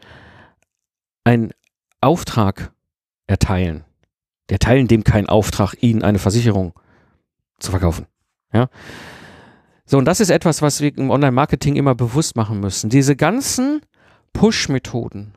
einen 1.24 1.52
Auftrag 2.00 2.72
erteilen. 3.26 3.84
Die 4.48 4.54
erteilen 4.54 4.88
dem 4.88 5.04
keinen 5.04 5.28
Auftrag, 5.28 5.74
ihnen 5.80 6.02
eine 6.02 6.18
Versicherung 6.18 6.72
zu 7.58 7.70
verkaufen. 7.70 8.06
Ja. 8.52 8.68
So, 9.84 9.98
und 9.98 10.04
das 10.04 10.20
ist 10.20 10.30
etwas, 10.30 10.62
was 10.62 10.80
wir 10.80 10.96
im 10.96 11.10
Online-Marketing 11.10 11.76
immer 11.76 11.94
bewusst 11.94 12.36
machen 12.36 12.60
müssen. 12.60 12.90
Diese 12.90 13.16
ganzen 13.16 13.80
Push-Methoden, 14.32 15.34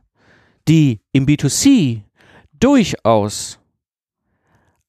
die 0.67 1.01
im 1.11 1.25
B2C 1.25 2.01
durchaus 2.53 3.59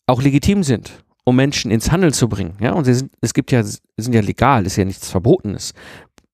auch 0.06 0.23
legitim 0.23 0.62
sind, 0.62 1.04
um 1.25 1.37
Menschen 1.37 1.71
ins 1.71 1.90
Handeln 1.90 2.12
zu 2.12 2.28
bringen. 2.28 2.56
Ja, 2.61 2.73
und 2.73 2.85
sie 2.85 2.94
sind, 2.94 3.12
es 3.21 3.35
gibt 3.35 3.50
ja, 3.50 3.62
sind 3.62 4.14
ja 4.14 4.21
legal, 4.21 4.66
ist 4.66 4.76
ja 4.76 4.85
nichts 4.85 5.09
Verbotenes 5.09 5.73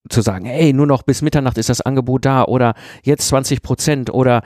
zu 0.09 0.21
sagen, 0.21 0.45
hey, 0.45 0.73
nur 0.73 0.87
noch 0.87 1.03
bis 1.03 1.21
Mitternacht 1.21 1.57
ist 1.57 1.69
das 1.69 1.81
Angebot 1.81 2.25
da 2.25 2.43
oder 2.43 2.73
jetzt 3.03 3.27
20 3.27 3.61
Prozent 3.61 4.13
oder 4.13 4.41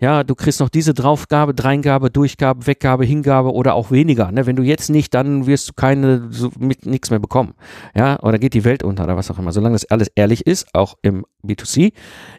ja, 0.00 0.24
du 0.24 0.34
kriegst 0.34 0.60
noch 0.60 0.68
diese 0.68 0.94
Draufgabe, 0.94 1.54
Dreingabe, 1.54 2.10
Durchgabe, 2.10 2.66
Weggabe, 2.66 3.04
Hingabe 3.04 3.52
oder 3.52 3.74
auch 3.74 3.90
weniger. 3.90 4.30
Ne? 4.30 4.46
Wenn 4.46 4.56
du 4.56 4.62
jetzt 4.62 4.90
nicht, 4.90 5.12
dann 5.14 5.46
wirst 5.46 5.68
du 5.68 5.72
keine, 5.74 6.28
so, 6.30 6.50
mit 6.58 6.86
nichts 6.86 7.10
mehr 7.10 7.18
bekommen. 7.18 7.54
Ja, 7.94 8.20
oder 8.20 8.38
geht 8.38 8.54
die 8.54 8.64
Welt 8.64 8.82
unter 8.82 9.04
oder 9.04 9.16
was 9.16 9.30
auch 9.30 9.38
immer. 9.38 9.52
Solange 9.52 9.74
das 9.74 9.84
alles 9.86 10.08
ehrlich 10.14 10.46
ist, 10.46 10.74
auch 10.74 10.94
im 11.02 11.26
B2C, 11.44 11.92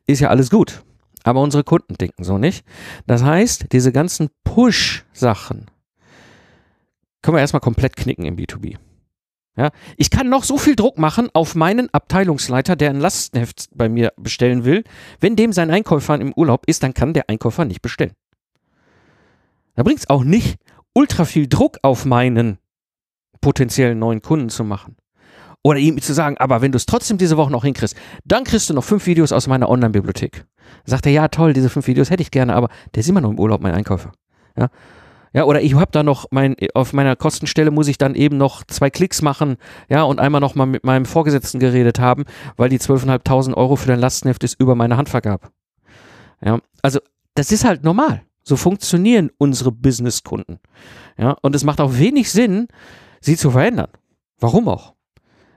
ist 0.07 0.21
ja 0.21 0.29
alles 0.29 0.49
gut. 0.49 0.83
Aber 1.23 1.41
unsere 1.41 1.63
Kunden 1.63 1.95
denken 1.95 2.23
so 2.23 2.37
nicht. 2.37 2.65
Das 3.05 3.23
heißt, 3.23 3.71
diese 3.73 3.91
ganzen 3.91 4.29
Push-Sachen 4.45 5.65
können 7.21 7.35
wir 7.35 7.41
erstmal 7.41 7.59
komplett 7.59 7.97
knicken 7.97 8.25
im 8.25 8.37
B2B. 8.37 8.77
Ja, 9.57 9.71
ich 9.97 10.09
kann 10.09 10.29
noch 10.29 10.43
so 10.43 10.57
viel 10.57 10.75
Druck 10.75 10.97
machen 10.97 11.29
auf 11.33 11.53
meinen 11.53 11.93
Abteilungsleiter, 11.93 12.75
der 12.75 12.91
ein 12.91 12.99
Lastenheft 12.99 13.67
bei 13.73 13.89
mir 13.89 14.13
bestellen 14.15 14.63
will. 14.63 14.83
Wenn 15.19 15.35
dem 15.35 15.51
sein 15.51 15.69
Einkäufer 15.69 16.19
im 16.19 16.33
Urlaub 16.33 16.63
ist, 16.67 16.83
dann 16.83 16.93
kann 16.93 17.13
der 17.13 17.29
Einkäufer 17.29 17.65
nicht 17.65 17.81
bestellen. 17.81 18.13
Da 19.75 19.83
bringt 19.83 19.99
es 19.99 20.09
auch 20.09 20.23
nicht, 20.23 20.57
ultra 20.93 21.25
viel 21.25 21.47
Druck 21.47 21.77
auf 21.81 22.05
meinen 22.05 22.57
potenziellen 23.41 23.99
neuen 23.99 24.21
Kunden 24.21 24.49
zu 24.49 24.63
machen. 24.63 24.95
Oder 25.61 25.79
ihm 25.79 26.01
zu 26.01 26.13
sagen, 26.13 26.37
aber 26.37 26.61
wenn 26.61 26.71
du 26.71 26.77
es 26.77 26.85
trotzdem 26.85 27.17
diese 27.17 27.35
Woche 27.35 27.51
noch 27.51 27.65
hinkriegst, 27.65 27.95
dann 28.23 28.45
kriegst 28.45 28.69
du 28.69 28.73
noch 28.73 28.83
fünf 28.83 29.05
Videos 29.07 29.33
aus 29.33 29.47
meiner 29.47 29.69
Online-Bibliothek. 29.69 30.45
Sagt 30.85 31.05
er, 31.05 31.11
ja 31.11 31.27
toll, 31.27 31.53
diese 31.53 31.69
fünf 31.69 31.87
Videos 31.87 32.09
hätte 32.09 32.21
ich 32.21 32.31
gerne, 32.31 32.55
aber 32.55 32.69
der 32.95 33.01
ist 33.01 33.09
immer 33.09 33.21
noch 33.21 33.31
im 33.31 33.39
Urlaub, 33.39 33.61
mein 33.61 33.73
Einkäufer. 33.73 34.13
Ja, 34.57 34.69
ja, 35.33 35.43
oder 35.43 35.61
ich 35.61 35.75
habe 35.75 35.91
da 35.91 36.03
noch 36.03 36.25
mein, 36.31 36.55
auf 36.73 36.93
meiner 36.93 37.15
Kostenstelle 37.15 37.71
muss 37.71 37.87
ich 37.87 37.97
dann 37.97 38.15
eben 38.15 38.37
noch 38.37 38.63
zwei 38.63 38.89
Klicks 38.89 39.21
machen, 39.21 39.57
ja, 39.89 40.03
und 40.03 40.19
einmal 40.19 40.41
noch 40.41 40.55
mal 40.55 40.65
mit 40.65 40.83
meinem 40.83 41.05
Vorgesetzten 41.05 41.59
geredet 41.59 41.99
haben, 41.99 42.25
weil 42.57 42.69
die 42.69 42.79
12.500 42.79 43.53
Euro 43.55 43.75
für 43.75 43.87
dein 43.87 43.99
Lastenheft 43.99 44.43
ist 44.43 44.59
über 44.59 44.75
meine 44.75 44.97
Hand 44.97 45.09
vergab. 45.09 45.51
Ja, 46.43 46.59
also 46.81 46.99
das 47.35 47.51
ist 47.51 47.65
halt 47.65 47.83
normal. 47.83 48.23
So 48.43 48.55
funktionieren 48.55 49.29
unsere 49.37 49.71
Businesskunden. 49.71 50.59
Ja, 51.17 51.35
und 51.41 51.55
es 51.55 51.63
macht 51.63 51.81
auch 51.81 51.97
wenig 51.97 52.31
Sinn, 52.31 52.67
sie 53.21 53.37
zu 53.37 53.51
verändern. 53.51 53.89
Warum 54.39 54.67
auch? 54.67 54.93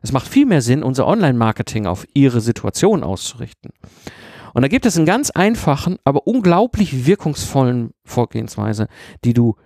Es 0.03 0.13
macht 0.13 0.27
viel 0.27 0.47
mehr 0.47 0.63
Sinn, 0.63 0.83
unser 0.83 1.07
Online-Marketing 1.07 1.87
auf 1.87 2.07
ihre 2.13 2.41
Situation 2.41 3.05
auszurichten. 3.05 3.71
Und 4.55 4.63
da 4.63 4.69
gibt 4.69 4.87
es 4.87 4.97
einen 4.97 5.07
ganz 5.07 5.31
einfachen, 5.31 5.99
aber 6.05 6.27
unglaublich 6.27 7.07
wirkungsvollen 7.07 7.93
Vorgehensweise, 8.05 8.89
die 9.25 9.35
du 9.35 9.57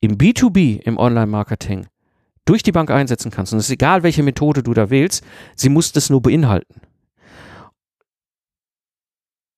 im 0.00 0.18
B2B, 0.18 0.80
im 0.80 0.98
Online-Marketing, 0.98 1.86
durch 2.44 2.62
die 2.62 2.72
Bank 2.72 2.90
einsetzen 2.90 3.30
kannst. 3.30 3.52
Und 3.52 3.58
es 3.58 3.66
ist 3.66 3.72
egal, 3.72 4.02
welche 4.02 4.22
Methode 4.22 4.62
du 4.62 4.74
da 4.74 4.90
wählst, 4.90 5.24
sie 5.56 5.70
muss 5.70 5.92
das 5.92 6.10
nur 6.10 6.20
beinhalten. 6.20 6.80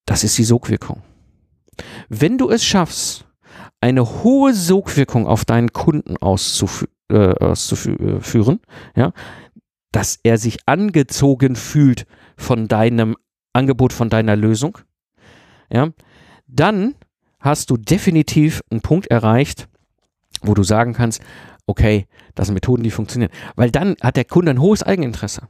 Das 0.06 0.22
ist 0.22 0.38
die 0.38 0.44
Sogwirkung. 0.44 1.02
Wenn 2.08 2.38
du 2.38 2.48
es 2.48 2.64
schaffst, 2.64 3.26
eine 3.80 4.22
hohe 4.22 4.54
Sogwirkung 4.54 5.26
auf 5.26 5.44
deinen 5.44 5.72
Kunden 5.72 6.16
auszufü 6.16 6.86
äh, 7.08 7.34
auszuführen, 7.34 8.60
ja, 8.96 9.12
dass 9.92 10.18
er 10.22 10.38
sich 10.38 10.58
angezogen 10.66 11.56
fühlt 11.56 12.06
von 12.36 12.68
deinem 12.68 13.16
Angebot 13.56 13.92
von 13.92 14.08
deiner 14.08 14.36
Lösung, 14.36 14.78
ja, 15.72 15.88
dann 16.46 16.94
hast 17.40 17.70
du 17.70 17.76
definitiv 17.76 18.62
einen 18.70 18.80
Punkt 18.82 19.08
erreicht, 19.08 19.68
wo 20.42 20.54
du 20.54 20.62
sagen 20.62 20.92
kannst, 20.92 21.22
okay, 21.66 22.06
das 22.34 22.46
sind 22.46 22.54
Methoden, 22.54 22.82
die 22.82 22.90
funktionieren. 22.90 23.32
Weil 23.56 23.70
dann 23.70 23.96
hat 24.00 24.16
der 24.16 24.24
Kunde 24.24 24.50
ein 24.50 24.60
hohes 24.60 24.82
Eigeninteresse. 24.82 25.48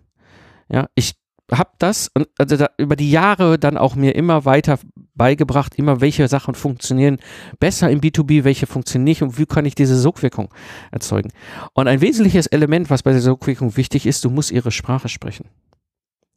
Ja, 0.68 0.88
ich 0.94 1.14
habe 1.52 1.70
das 1.78 2.10
also 2.38 2.56
da, 2.56 2.70
über 2.76 2.96
die 2.96 3.10
Jahre 3.10 3.58
dann 3.58 3.78
auch 3.78 3.94
mir 3.94 4.16
immer 4.16 4.44
weiter 4.44 4.78
beigebracht, 5.14 5.76
immer 5.76 6.00
welche 6.00 6.26
Sachen 6.28 6.54
funktionieren 6.54 7.18
besser 7.60 7.88
im 7.90 8.00
B2B, 8.00 8.44
welche 8.44 8.66
funktionieren 8.66 9.04
nicht 9.04 9.22
und 9.22 9.38
wie 9.38 9.46
kann 9.46 9.64
ich 9.64 9.75
diese 9.75 9.98
Sogwirkung 9.98 10.52
erzeugen. 10.90 11.30
Und 11.72 11.86
ein 11.86 12.00
wesentliches 12.00 12.46
Element, 12.46 12.90
was 12.90 13.02
bei 13.02 13.12
der 13.12 13.20
Sogwirkung 13.20 13.76
wichtig 13.76 14.06
ist, 14.06 14.25
du 14.25 14.30
musst 14.30 14.50
ihre 14.50 14.72
Sprache 14.72 15.08
sprechen. 15.08 15.48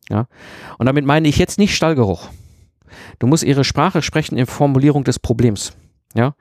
Ja? 0.10 0.28
Und 0.78 0.86
damit 0.86 1.06
meine 1.06 1.28
ich 1.28 1.38
jetzt 1.38 1.60
nicht 1.60 1.76
Stallgeruch. 1.76 2.30
Du 3.20 3.28
musst 3.28 3.44
ihre 3.44 3.64
Sprache 3.64 4.02
sprechen 4.02 4.38
in 4.38 4.46
Formulierung 4.46 5.04
des 5.04 5.20
Problems. 5.20 5.74
Ja? 6.16 6.36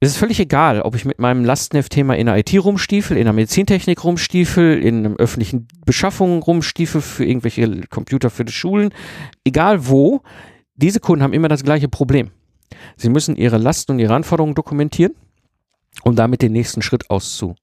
Es 0.00 0.10
ist 0.10 0.16
völlig 0.18 0.38
egal, 0.38 0.82
ob 0.82 0.94
ich 0.94 1.06
mit 1.06 1.18
meinem 1.18 1.46
Lastenheft-Thema 1.46 2.14
in 2.16 2.26
der 2.26 2.36
IT 2.36 2.52
rumstiefel, 2.62 3.16
in 3.16 3.24
der 3.24 3.32
Medizintechnik 3.32 4.04
rumstiefel, 4.04 4.78
in 4.82 4.98
einem 4.98 5.16
öffentlichen 5.16 5.66
Beschaffungen 5.86 6.42
rumstiefel 6.42 7.00
für 7.00 7.24
irgendwelche 7.24 7.86
Computer 7.88 8.28
für 8.28 8.44
die 8.44 8.52
Schulen. 8.52 8.90
Egal 9.44 9.88
wo, 9.88 10.20
diese 10.74 11.00
Kunden 11.00 11.22
haben 11.22 11.32
immer 11.32 11.48
das 11.48 11.64
gleiche 11.64 11.88
Problem. 11.88 12.32
Sie 12.96 13.08
müssen 13.08 13.36
ihre 13.36 13.56
Lasten 13.56 13.92
und 13.92 13.98
ihre 13.98 14.14
Anforderungen 14.14 14.54
dokumentieren, 14.54 15.14
um 16.02 16.14
damit 16.14 16.42
den 16.42 16.52
nächsten 16.52 16.82
Schritt 16.82 17.08
auszu, 17.08 17.54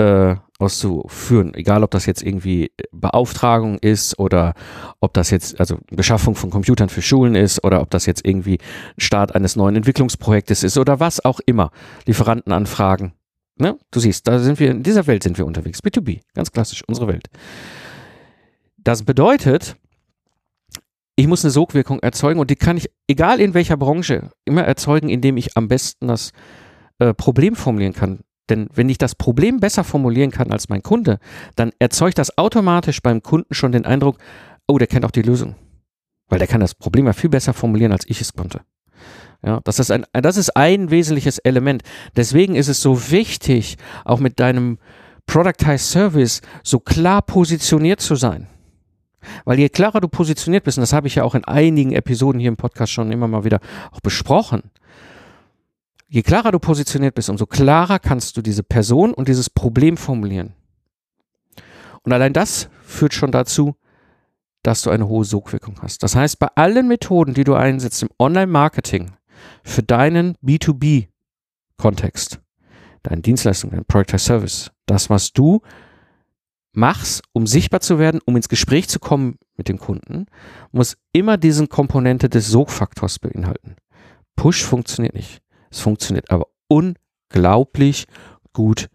äh, 0.00 0.36
auszuführen. 0.58 1.54
Egal, 1.54 1.84
ob 1.84 1.90
das 1.90 2.06
jetzt 2.06 2.22
irgendwie 2.22 2.72
Beauftragung 2.92 3.78
ist 3.78 4.18
oder 4.18 4.54
ob 5.00 5.14
das 5.14 5.30
jetzt, 5.30 5.60
also 5.60 5.78
Beschaffung 5.90 6.34
von 6.34 6.50
Computern 6.50 6.88
für 6.88 7.02
Schulen 7.02 7.34
ist 7.34 7.62
oder 7.64 7.80
ob 7.80 7.90
das 7.90 8.06
jetzt 8.06 8.26
irgendwie 8.26 8.58
Start 8.98 9.34
eines 9.34 9.56
neuen 9.56 9.76
Entwicklungsprojektes 9.76 10.62
ist 10.62 10.78
oder 10.78 11.00
was 11.00 11.24
auch 11.24 11.40
immer. 11.46 11.70
Lieferantenanfragen. 12.06 13.12
Ne? 13.56 13.78
Du 13.90 14.00
siehst, 14.00 14.26
da 14.26 14.38
sind 14.38 14.58
wir, 14.58 14.70
in 14.70 14.82
dieser 14.82 15.06
Welt 15.06 15.22
sind 15.22 15.38
wir 15.38 15.46
unterwegs. 15.46 15.80
B2B, 15.80 16.20
ganz 16.34 16.50
klassisch, 16.50 16.82
unsere 16.86 17.08
Welt. 17.08 17.28
Das 18.78 19.02
bedeutet, 19.02 19.76
ich 21.16 21.26
muss 21.26 21.44
eine 21.44 21.50
Sogwirkung 21.50 22.00
erzeugen 22.00 22.40
und 22.40 22.50
die 22.50 22.56
kann 22.56 22.78
ich, 22.78 22.90
egal 23.06 23.40
in 23.40 23.52
welcher 23.52 23.76
Branche, 23.76 24.30
immer 24.46 24.62
erzeugen, 24.62 25.10
indem 25.10 25.36
ich 25.36 25.56
am 25.58 25.68
besten 25.68 26.08
das 26.08 26.32
äh, 26.98 27.12
Problem 27.12 27.54
formulieren 27.54 27.92
kann. 27.92 28.20
Denn 28.50 28.68
wenn 28.74 28.88
ich 28.88 28.98
das 28.98 29.14
Problem 29.14 29.60
besser 29.60 29.84
formulieren 29.84 30.30
kann 30.30 30.52
als 30.52 30.68
mein 30.68 30.82
Kunde, 30.82 31.18
dann 31.56 31.72
erzeugt 31.78 32.18
das 32.18 32.36
automatisch 32.36 33.00
beim 33.00 33.22
Kunden 33.22 33.54
schon 33.54 33.72
den 33.72 33.86
Eindruck, 33.86 34.18
oh, 34.66 34.76
der 34.76 34.86
kennt 34.86 35.04
auch 35.04 35.10
die 35.10 35.22
Lösung. 35.22 35.54
Weil 36.28 36.38
der 36.38 36.48
kann 36.48 36.60
das 36.60 36.74
Problem 36.74 37.06
ja 37.06 37.12
viel 37.12 37.30
besser 37.30 37.54
formulieren, 37.54 37.92
als 37.92 38.04
ich 38.06 38.20
es 38.20 38.32
konnte. 38.32 38.60
Ja, 39.42 39.60
das 39.64 39.78
ist 39.78 39.90
ein, 39.90 40.04
das 40.12 40.36
ist 40.36 40.54
ein 40.56 40.90
wesentliches 40.90 41.38
Element. 41.38 41.82
Deswegen 42.14 42.56
ist 42.56 42.68
es 42.68 42.82
so 42.82 43.10
wichtig, 43.10 43.78
auch 44.04 44.20
mit 44.20 44.38
deinem 44.38 44.78
Productized 45.26 45.90
Service 45.90 46.42
so 46.62 46.78
klar 46.78 47.22
positioniert 47.22 48.00
zu 48.00 48.16
sein. 48.16 48.48
Weil 49.44 49.58
je 49.58 49.68
klarer 49.68 50.00
du 50.00 50.08
positioniert 50.08 50.64
bist, 50.64 50.78
und 50.78 50.82
das 50.82 50.92
habe 50.92 51.06
ich 51.06 51.14
ja 51.14 51.24
auch 51.24 51.34
in 51.34 51.44
einigen 51.44 51.92
Episoden 51.92 52.40
hier 52.40 52.48
im 52.48 52.56
Podcast 52.56 52.92
schon 52.92 53.12
immer 53.12 53.28
mal 53.28 53.44
wieder 53.44 53.60
auch 53.92 54.00
besprochen, 54.00 54.70
je 56.10 56.22
klarer 56.22 56.50
du 56.50 56.58
positioniert 56.58 57.14
bist, 57.14 57.30
umso 57.30 57.46
klarer 57.46 57.98
kannst 57.98 58.36
du 58.36 58.42
diese 58.42 58.62
Person 58.62 59.14
und 59.14 59.28
dieses 59.28 59.48
Problem 59.48 59.96
formulieren. 59.96 60.54
Und 62.02 62.12
allein 62.12 62.32
das 62.32 62.68
führt 62.82 63.14
schon 63.14 63.30
dazu, 63.30 63.76
dass 64.62 64.82
du 64.82 64.90
eine 64.90 65.08
hohe 65.08 65.24
Sogwirkung 65.24 65.80
hast. 65.80 66.02
Das 66.02 66.16
heißt, 66.16 66.38
bei 66.38 66.48
allen 66.54 66.88
Methoden, 66.88 67.32
die 67.32 67.44
du 67.44 67.54
einsetzt 67.54 68.02
im 68.02 68.10
Online-Marketing 68.18 69.12
für 69.62 69.82
deinen 69.82 70.36
B2B-Kontext, 70.44 72.40
deine 73.02 73.22
Dienstleistung, 73.22 73.70
dein 73.70 73.84
Product 73.86 74.18
Service, 74.18 74.70
das, 74.86 75.08
was 75.08 75.32
du 75.32 75.62
machst, 76.72 77.22
um 77.32 77.46
sichtbar 77.46 77.80
zu 77.80 77.98
werden, 77.98 78.20
um 78.24 78.36
ins 78.36 78.48
Gespräch 78.48 78.88
zu 78.88 78.98
kommen 78.98 79.38
mit 79.56 79.68
dem 79.68 79.78
Kunden, 79.78 80.26
muss 80.72 80.96
immer 81.12 81.36
diesen 81.36 81.68
Komponente 81.68 82.28
des 82.28 82.48
Sogfaktors 82.48 83.18
beinhalten. 83.18 83.76
Push 84.36 84.64
funktioniert 84.64 85.14
nicht. 85.14 85.40
Es 85.70 85.80
funktioniert 85.80 86.30
aber 86.30 86.46
unglaublich 86.68 88.06
gut, 88.52 88.88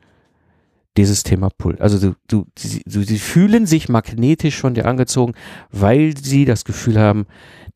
dieses 0.98 1.24
Thema 1.24 1.50
Pull. 1.50 1.78
Also 1.80 2.00
du, 2.00 2.16
du, 2.28 2.46
sie, 2.58 2.82
sie 2.86 3.20
fühlen 3.20 3.66
sich 3.66 3.90
magnetisch 3.90 4.60
von 4.60 4.74
dir 4.74 4.86
angezogen, 4.86 5.34
weil 5.72 6.16
sie 6.18 6.46
das 6.46 6.64
Gefühl 6.64 7.00
haben, 7.00 7.26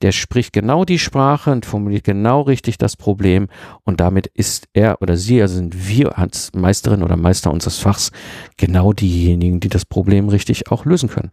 der 0.02 0.14
spricht 0.14 0.54
genau 0.54 0.86
die 0.86 1.00
Sprache 1.00 1.52
und 1.52 1.66
formuliert 1.66 2.06
genau 2.06 2.42
richtig 2.42 2.78
das 2.78 2.96
Problem 2.96 3.48
und 3.84 4.00
damit 4.00 4.28
ist 4.28 4.68
er 4.74 5.02
oder 5.02 5.18
sie, 5.18 5.42
also 5.42 5.56
sind 5.56 5.90
wir 5.90 6.18
als 6.18 6.54
Meisterin 6.54 7.04
oder 7.04 7.18
Meister 7.18 7.52
unseres 7.52 7.80
Fachs 7.80 8.12
genau 8.56 8.94
diejenigen, 8.94 9.60
die 9.60 9.70
das 9.70 9.86
Problem 9.86 10.30
richtig 10.30 10.72
auch 10.72 10.86
lösen 10.86 11.10
können. 11.10 11.32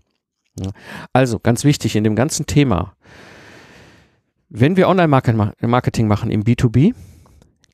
Also 1.13 1.39
ganz 1.39 1.65
wichtig 1.65 1.95
in 1.97 2.05
dem 2.05 2.17
ganzen 2.17 2.47
Thema, 2.47 2.95
wenn 4.49 4.77
wir 4.77 4.89
Online-Marketing 4.89 6.09
machen 6.09 6.31
im 6.31 6.45
B2B, 6.45 6.95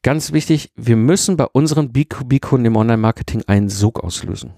ganz 0.02 0.32
wichtig, 0.32 0.73
wir 0.76 0.97
müssen 0.97 1.37
bei 1.37 1.47
unseren 1.47 1.92
B2B-Kunden 1.92 2.66
im 2.66 2.76
Online-Marketing 2.76 3.44
einen 3.47 3.68
Sog 3.68 4.02
auslösen. 4.02 4.52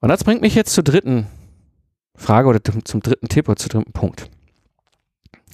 Und 0.00 0.08
das 0.08 0.24
bringt 0.24 0.42
mich 0.42 0.54
jetzt 0.54 0.72
zur 0.72 0.84
dritten 0.84 1.26
Frage 2.14 2.48
oder 2.48 2.60
zum 2.62 3.00
dritten 3.00 3.28
Tipp 3.28 3.48
oder 3.48 3.56
zum 3.56 3.68
dritten 3.70 3.92
Punkt. 3.92 4.30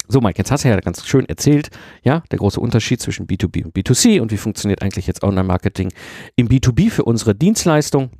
So, 0.09 0.21
Mike, 0.21 0.37
jetzt 0.37 0.51
hast 0.51 0.63
du 0.63 0.69
ja 0.69 0.79
ganz 0.79 1.05
schön 1.05 1.27
erzählt, 1.27 1.69
ja, 2.01 2.23
der 2.31 2.39
große 2.39 2.61
Unterschied 2.61 3.01
zwischen 3.01 3.27
B2B 3.27 3.65
und 3.65 3.75
B2C 3.75 4.21
und 4.21 4.31
wie 4.31 4.37
funktioniert 4.37 4.81
eigentlich 4.81 5.05
jetzt 5.05 5.21
Online-Marketing 5.21 5.91
im 6.37 6.47
B2B 6.47 6.89
für 6.89 7.03
unsere 7.03 7.35
Dienstleistung. 7.35 8.11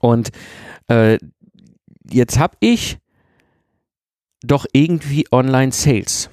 Und 0.00 0.30
äh, 0.88 1.18
jetzt 2.10 2.38
habe 2.38 2.56
ich 2.58 2.98
doch 4.42 4.66
irgendwie 4.72 5.26
Online-Sales. 5.30 6.30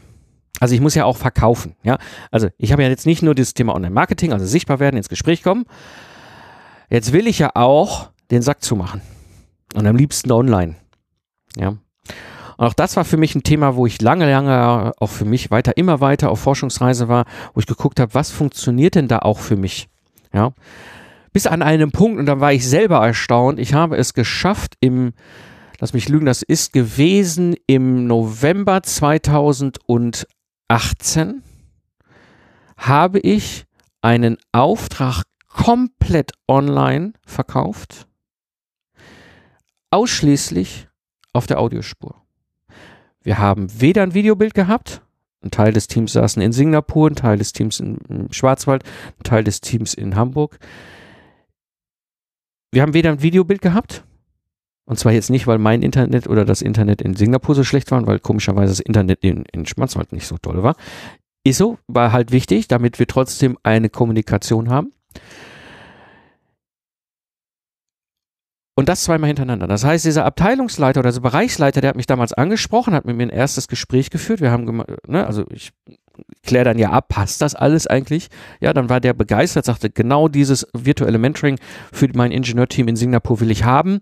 Also 0.60 0.74
ich 0.74 0.82
muss 0.82 0.96
ja 0.96 1.06
auch 1.06 1.18
verkaufen, 1.18 1.76
ja. 1.84 1.98
Also 2.32 2.50
ich 2.58 2.72
habe 2.72 2.84
ja 2.84 2.90
jetzt 2.90 3.06
nicht 3.06 3.22
nur 3.22 3.36
das 3.36 3.54
Thema 3.54 3.76
Online-Marketing, 3.76 4.32
also 4.32 4.46
sichtbar 4.46 4.80
werden, 4.80 4.96
ins 4.98 5.10
Gespräch 5.10 5.44
kommen. 5.44 5.66
Jetzt 6.90 7.12
will 7.12 7.28
ich 7.28 7.40
ja 7.40 7.52
auch 7.56 8.10
den 8.32 8.42
Sack 8.42 8.64
zumachen. 8.64 9.02
Und 9.74 9.86
am 9.86 9.96
liebsten 9.96 10.32
online. 10.32 10.76
Ja. 11.58 11.70
Und 12.58 12.66
auch 12.66 12.74
das 12.74 12.96
war 12.96 13.04
für 13.04 13.18
mich 13.18 13.36
ein 13.36 13.44
Thema, 13.44 13.76
wo 13.76 13.86
ich 13.86 14.02
lange, 14.02 14.30
lange 14.30 14.94
auch 15.00 15.10
für 15.10 15.26
mich 15.26 15.52
weiter, 15.52 15.76
immer 15.76 16.00
weiter 16.00 16.32
auf 16.32 16.40
Forschungsreise 16.40 17.10
war, 17.10 17.26
wo 17.54 17.60
ich 17.60 17.66
geguckt 17.66 18.00
habe, 18.00 18.14
was 18.14 18.32
funktioniert 18.32 18.96
denn 18.96 19.10
da 19.10 19.20
auch 19.20 19.40
für 19.40 19.58
mich? 19.58 19.90
Ja. 20.34 20.54
Bis 21.34 21.48
an 21.48 21.62
einen 21.62 21.92
Punkt, 21.92 22.18
und 22.18 22.28
da 22.28 22.40
war 22.40 22.54
ich 22.54 22.66
selber 22.68 23.06
erstaunt, 23.06 23.60
ich 23.60 23.74
habe 23.74 23.98
es 23.98 24.14
geschafft 24.14 24.76
im, 24.80 25.12
lass 25.80 25.92
mich 25.92 26.08
lügen, 26.08 26.26
das 26.26 26.44
ist 26.44 26.72
gewesen 26.72 27.56
im 27.68 28.08
November 28.08 28.82
2018, 30.70 31.44
habe 32.78 33.20
ich 33.20 33.66
einen 34.02 34.38
Auftrag 34.52 35.24
komplett 35.48 36.32
online 36.48 37.14
verkauft, 37.26 38.08
ausschließlich 39.92 40.88
auf 41.34 41.48
der 41.48 41.60
Audiospur. 41.60 42.22
Wir 43.22 43.38
haben 43.38 43.80
weder 43.80 44.04
ein 44.04 44.14
Videobild 44.14 44.54
gehabt, 44.54 45.02
ein 45.42 45.52
Teil 45.52 45.74
des 45.74 45.88
Teams 45.88 46.14
saßen 46.14 46.42
in 46.42 46.52
Singapur, 46.52 47.10
ein 47.10 47.16
Teil 47.16 47.38
des 47.38 47.54
Teams 47.54 47.80
im 47.80 48.32
Schwarzwald, 48.32 48.84
ein 49.20 49.24
Teil 49.24 49.44
des 49.44 49.62
Teams 49.62 49.94
in 49.94 50.16
Hamburg. 50.16 50.58
Wir 52.72 52.82
haben 52.82 52.94
weder 52.94 53.12
ein 53.12 53.22
Videobild 53.22 53.62
gehabt, 53.62 54.04
und 54.86 55.00
zwar 55.00 55.12
jetzt 55.12 55.30
nicht, 55.30 55.48
weil 55.48 55.58
mein 55.58 55.82
Internet 55.82 56.28
oder 56.28 56.46
das 56.46 56.62
Internet 56.62 57.02
in 57.02 57.16
Singapur 57.16 57.56
so 57.56 57.64
schlecht 57.64 57.90
war, 57.92 58.06
weil 58.06 58.20
komischerweise 58.20 58.72
das 58.72 58.80
Internet 58.80 59.24
in, 59.24 59.44
in 59.52 59.66
Schwarzwald 59.66 60.12
nicht 60.12 60.28
so 60.28 60.38
toll 60.38 60.62
war. 60.62 60.76
Ist 61.44 61.58
so, 61.58 61.78
war 61.88 62.12
halt 62.12 62.32
wichtig, 62.32 62.68
damit 62.68 63.00
wir 63.00 63.08
trotzdem 63.08 63.58
eine 63.64 63.90
Kommunikation 63.90 64.70
haben. 64.70 64.92
Und 68.78 68.90
das 68.90 69.06
zweimal 69.06 69.28
hintereinander. 69.28 69.68
Das 69.68 69.86
heißt, 69.86 70.04
dieser 70.04 70.26
Abteilungsleiter 70.26 71.00
oder 71.00 71.10
dieser 71.10 71.22
Bereichsleiter, 71.22 71.80
der 71.80 71.90
hat 71.90 71.96
mich 71.96 72.08
damals 72.08 72.34
angesprochen, 72.34 72.94
hat 72.94 73.06
mit 73.06 73.16
mir 73.16 73.24
ein 73.24 73.30
erstes 73.30 73.70
Gespräch 73.70 74.10
geführt. 74.10 74.42
Wir 74.42 74.52
haben, 74.52 74.84
ne, 75.08 75.26
also 75.26 75.46
ich 75.50 75.72
kläre 76.44 76.66
dann 76.66 76.78
ja 76.78 76.90
ab, 76.90 77.08
passt 77.08 77.42
das 77.42 77.56
alles 77.56 77.88
eigentlich? 77.88 78.28
Ja, 78.60 78.74
dann 78.74 78.90
war 78.90 79.00
der 79.00 79.14
begeistert, 79.14 79.66
sagte, 79.66 79.90
genau 79.90 80.28
dieses 80.28 80.68
virtuelle 80.74 81.18
Mentoring 81.18 81.58
für 81.94 82.10
mein 82.16 82.32
Ingenieurteam 82.32 82.90
in 82.90 82.98
Singapur 82.98 83.40
will 83.40 83.50
ich 83.50 83.64
haben. 83.64 84.02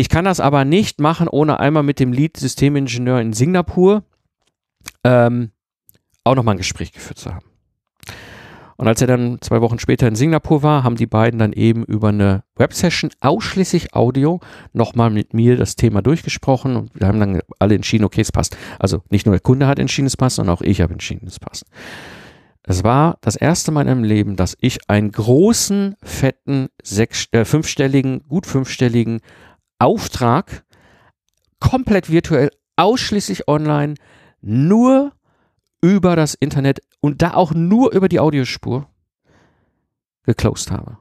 Ich 0.00 0.08
kann 0.08 0.24
das 0.24 0.38
aber 0.38 0.64
nicht 0.64 1.00
machen, 1.00 1.26
ohne 1.26 1.58
einmal 1.58 1.82
mit 1.82 1.98
dem 1.98 2.12
Lead-Systemingenieur 2.12 3.20
in 3.20 3.32
Singapur 3.32 4.04
ähm, 5.02 5.50
auch 6.22 6.36
nochmal 6.36 6.54
ein 6.54 6.58
Gespräch 6.58 6.92
geführt 6.92 7.18
zu 7.18 7.34
haben. 7.34 7.46
Und 8.76 8.86
als 8.86 9.00
er 9.00 9.08
dann 9.08 9.38
zwei 9.40 9.60
Wochen 9.60 9.80
später 9.80 10.06
in 10.06 10.14
Singapur 10.14 10.62
war, 10.62 10.84
haben 10.84 10.94
die 10.94 11.08
beiden 11.08 11.40
dann 11.40 11.52
eben 11.52 11.82
über 11.82 12.10
eine 12.10 12.44
Websession 12.54 13.10
ausschließlich 13.18 13.92
Audio 13.92 14.38
nochmal 14.72 15.10
mit 15.10 15.34
mir 15.34 15.56
das 15.56 15.74
Thema 15.74 16.00
durchgesprochen 16.00 16.76
und 16.76 16.90
wir 16.94 17.08
haben 17.08 17.18
dann 17.18 17.40
alle 17.58 17.74
entschieden, 17.74 18.04
okay, 18.04 18.20
es 18.20 18.30
passt. 18.30 18.56
Also 18.78 19.02
nicht 19.10 19.26
nur 19.26 19.34
der 19.34 19.40
Kunde 19.40 19.66
hat 19.66 19.80
entschieden, 19.80 20.06
es 20.06 20.16
passt, 20.16 20.36
sondern 20.36 20.54
auch 20.54 20.62
ich 20.62 20.80
habe 20.80 20.92
entschieden, 20.92 21.26
es 21.26 21.40
passt. 21.40 21.64
Es 22.62 22.84
war 22.84 23.18
das 23.20 23.34
erste 23.34 23.72
Mal 23.72 23.80
in 23.80 23.88
meinem 23.88 24.04
Leben, 24.04 24.36
dass 24.36 24.56
ich 24.60 24.88
einen 24.88 25.10
großen, 25.10 25.96
fetten, 26.04 26.68
sechs, 26.80 27.26
äh, 27.32 27.44
fünfstelligen, 27.44 28.22
gut 28.28 28.46
fünfstelligen 28.46 29.22
Auftrag 29.78 30.64
komplett 31.60 32.10
virtuell, 32.10 32.50
ausschließlich 32.76 33.48
online, 33.48 33.94
nur 34.40 35.12
über 35.80 36.16
das 36.16 36.34
Internet 36.34 36.80
und 37.00 37.22
da 37.22 37.34
auch 37.34 37.52
nur 37.52 37.92
über 37.92 38.08
die 38.08 38.20
Audiospur 38.20 38.88
geclosed 40.24 40.70
habe. 40.70 40.98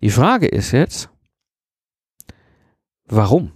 Die 0.00 0.10
Frage 0.10 0.46
ist 0.46 0.72
jetzt, 0.72 1.10
warum? 3.06 3.52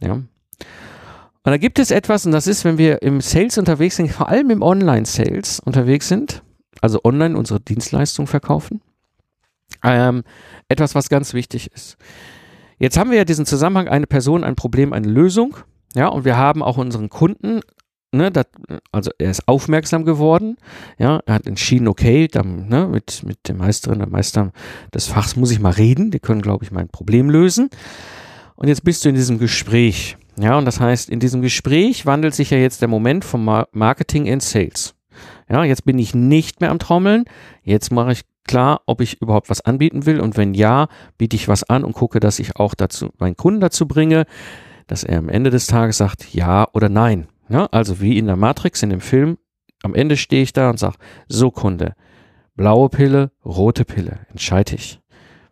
Ja. 0.00 0.14
Und 0.14 1.52
da 1.52 1.56
gibt 1.56 1.78
es 1.78 1.90
etwas, 1.90 2.26
und 2.26 2.32
das 2.32 2.46
ist, 2.46 2.64
wenn 2.64 2.78
wir 2.78 3.02
im 3.02 3.20
Sales 3.20 3.58
unterwegs 3.58 3.96
sind, 3.96 4.10
vor 4.10 4.28
allem 4.28 4.50
im 4.50 4.62
Online-Sales 4.62 5.60
unterwegs 5.60 6.08
sind, 6.08 6.42
also 6.80 7.00
online 7.04 7.38
unsere 7.38 7.60
Dienstleistung 7.60 8.26
verkaufen, 8.26 8.82
ähm, 9.82 10.24
etwas, 10.68 10.94
was 10.94 11.08
ganz 11.08 11.32
wichtig 11.32 11.70
ist. 11.72 11.96
Jetzt 12.78 12.96
haben 12.96 13.10
wir 13.10 13.18
ja 13.18 13.24
diesen 13.24 13.46
Zusammenhang, 13.46 13.88
eine 13.88 14.06
Person, 14.06 14.44
ein 14.44 14.56
Problem, 14.56 14.92
eine 14.92 15.08
Lösung. 15.08 15.56
Ja, 15.94 16.08
und 16.08 16.24
wir 16.24 16.36
haben 16.36 16.62
auch 16.62 16.76
unseren 16.76 17.08
Kunden 17.08 17.60
ne, 18.12 18.30
dat, 18.30 18.48
also 18.92 19.10
er 19.18 19.30
ist 19.30 19.46
aufmerksam 19.46 20.04
geworden, 20.04 20.56
ja, 20.98 21.20
er 21.26 21.34
hat 21.34 21.46
entschieden, 21.46 21.88
okay, 21.88 22.28
dann, 22.28 22.68
ne, 22.68 22.86
mit, 22.88 23.22
mit 23.24 23.48
dem 23.48 23.58
Meisterin, 23.58 23.98
der 23.98 24.08
Meister 24.08 24.52
des 24.94 25.06
Fachs 25.06 25.36
muss 25.36 25.50
ich 25.50 25.60
mal 25.60 25.72
reden, 25.72 26.10
die 26.10 26.20
können, 26.20 26.42
glaube 26.42 26.64
ich, 26.64 26.70
mein 26.70 26.88
Problem 26.88 27.30
lösen. 27.30 27.70
Und 28.56 28.68
jetzt 28.68 28.84
bist 28.84 29.04
du 29.04 29.08
in 29.08 29.14
diesem 29.14 29.38
Gespräch, 29.38 30.16
ja, 30.38 30.56
und 30.56 30.64
das 30.64 30.80
heißt, 30.80 31.10
in 31.10 31.20
diesem 31.20 31.42
Gespräch 31.42 32.06
wandelt 32.06 32.34
sich 32.34 32.50
ja 32.50 32.58
jetzt 32.58 32.80
der 32.80 32.88
Moment 32.88 33.24
vom 33.24 33.44
Marketing 33.72 34.26
in 34.26 34.40
Sales. 34.40 34.94
Ja, 35.48 35.64
jetzt 35.64 35.84
bin 35.84 35.98
ich 35.98 36.14
nicht 36.14 36.60
mehr 36.60 36.70
am 36.70 36.78
Trommeln, 36.78 37.24
jetzt 37.62 37.90
mache 37.90 38.12
ich 38.12 38.22
klar, 38.48 38.80
ob 38.86 39.00
ich 39.00 39.22
überhaupt 39.22 39.50
was 39.50 39.60
anbieten 39.60 40.06
will 40.06 40.20
und 40.20 40.36
wenn 40.36 40.54
ja, 40.54 40.88
biete 41.18 41.36
ich 41.36 41.46
was 41.46 41.62
an 41.62 41.84
und 41.84 41.92
gucke, 41.92 42.18
dass 42.18 42.40
ich 42.40 42.56
auch 42.56 42.74
dazu, 42.74 43.10
meinen 43.18 43.36
Kunden 43.36 43.60
dazu 43.60 43.86
bringe, 43.86 44.24
dass 44.88 45.04
er 45.04 45.18
am 45.18 45.28
Ende 45.28 45.50
des 45.50 45.66
Tages 45.66 45.98
sagt 45.98 46.34
ja 46.34 46.66
oder 46.72 46.88
nein. 46.88 47.28
Ja, 47.48 47.66
also 47.66 48.00
wie 48.00 48.18
in 48.18 48.26
der 48.26 48.36
Matrix, 48.36 48.82
in 48.82 48.90
dem 48.90 49.00
Film, 49.00 49.38
am 49.82 49.94
Ende 49.94 50.16
stehe 50.16 50.42
ich 50.42 50.52
da 50.52 50.68
und 50.70 50.78
sage, 50.78 50.96
so 51.28 51.50
Kunde, 51.50 51.94
blaue 52.56 52.88
Pille, 52.88 53.30
rote 53.44 53.84
Pille, 53.84 54.20
entscheide 54.30 54.74
ich. 54.74 55.00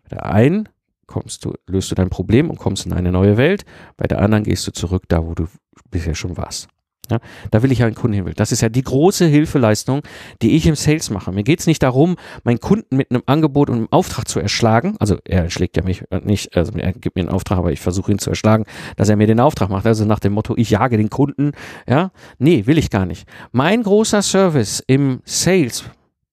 Bei 0.03 0.17
der 0.17 0.27
einen 0.27 0.69
kommst 1.07 1.45
du, 1.45 1.55
löst 1.67 1.91
du 1.91 1.95
dein 1.95 2.11
Problem 2.11 2.51
und 2.51 2.59
kommst 2.59 2.85
in 2.85 2.93
eine 2.93 3.13
neue 3.13 3.37
Welt, 3.37 3.65
bei 3.97 4.07
der 4.07 4.21
anderen 4.21 4.45
gehst 4.45 4.67
du 4.67 4.73
zurück 4.73 5.05
da, 5.09 5.25
wo 5.25 5.35
du 5.35 5.47
bisher 5.91 6.15
schon 6.15 6.37
warst. 6.37 6.69
Ja, 7.11 7.19
da 7.51 7.63
will 7.63 7.71
ich 7.73 7.79
ja 7.79 7.87
einen 7.87 7.95
Kunden 7.95 8.15
hin. 8.15 8.33
Das 8.37 8.53
ist 8.53 8.61
ja 8.61 8.69
die 8.69 8.83
große 8.83 9.27
Hilfeleistung, 9.27 10.03
die 10.43 10.57
ich 10.57 10.67
im 10.67 10.75
Sales 10.75 11.11
mache. 11.11 11.33
Mir 11.33 11.45
geht 11.45 11.61
es 11.61 11.67
nicht 11.67 11.83
darum, 11.83 12.17
meinen 12.43 12.61
Kunden 12.61 12.97
mit 12.97 13.11
einem 13.11 13.23
Angebot 13.27 13.71
und 13.71 13.77
einem 13.77 13.89
Auftrag 13.93 14.29
zu 14.29 14.41
erschlagen. 14.41 14.97
Also 14.99 15.19
er 15.25 15.51
schlägt 15.51 15.77
ja 15.77 15.85
mich 15.85 16.05
nicht, 16.25 16.57
also 16.57 16.73
er 16.77 16.93
gibt 16.93 17.17
mir 17.17 17.23
einen 17.23 17.31
Auftrag, 17.31 17.59
aber 17.59 17.73
ich 17.73 17.81
versuche 17.81 18.11
ihn 18.13 18.19
zu 18.19 18.31
erschlagen, 18.31 18.65
dass 18.97 19.09
er 19.09 19.17
mir 19.17 19.27
den 19.27 19.41
Auftrag 19.41 19.71
macht. 19.71 19.87
Also 19.87 20.05
nach 20.05 20.19
dem 20.19 20.33
Motto, 20.33 20.55
ich 20.57 20.71
jage 20.71 20.97
den 20.97 21.11
Kunden. 21.11 21.53
Ja, 21.89 22.11
nee, 22.39 22.67
will 22.67 22.79
ich 22.79 22.91
gar 22.91 23.07
nicht. 23.07 23.29
Mein 23.53 23.83
großer 23.83 24.23
Service 24.23 24.83
im 24.87 25.21
Sales 25.25 25.85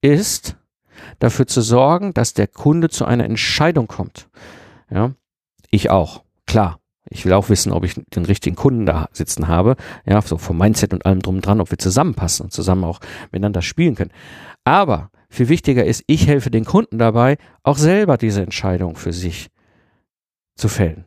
ist, 0.02 0.58
dafür 1.20 1.48
zu 1.48 1.62
sorgen, 1.62 2.14
dass 2.14 2.34
der 2.34 2.48
Kunde 2.48 2.90
zu 2.90 3.06
einer 3.06 3.26
Entscheidung 3.26 3.88
kommt. 3.88 4.28
Ja, 4.90 5.12
ich 5.70 5.90
auch, 5.90 6.24
klar. 6.46 6.80
Ich 7.14 7.26
will 7.26 7.34
auch 7.34 7.50
wissen, 7.50 7.72
ob 7.72 7.86
ich 7.86 7.94
den 8.16 8.26
richtigen 8.26 8.56
Kunden 8.56 8.88
da 8.88 9.08
sitzen 9.12 9.48
habe. 9.48 9.76
Ja, 10.06 10.20
so 10.22 10.38
vom 10.40 10.58
Mindset 10.58 10.94
und 10.94 11.06
allem 11.06 11.22
drum 11.22 11.42
dran, 11.42 11.62
ob 11.62 11.70
wir 11.70 11.78
zusammenpassen 11.78 12.46
und 12.46 12.52
zusammen 12.52 12.84
auch 12.84 13.00
miteinander 13.32 13.62
spielen 13.62 13.94
können. 13.94 14.12
Aber 14.64 15.12
viel 15.30 15.48
wichtiger 15.48 15.86
ist, 15.86 16.04
ich 16.08 16.28
helfe 16.28 16.50
den 16.50 16.66
Kunden 16.66 16.98
dabei, 16.98 17.38
auch 17.62 17.78
selber 17.78 18.18
diese 18.18 18.42
Entscheidung 18.42 18.96
für 18.96 19.14
sich 19.14 19.50
zu 20.56 20.68
fällen. 20.68 21.06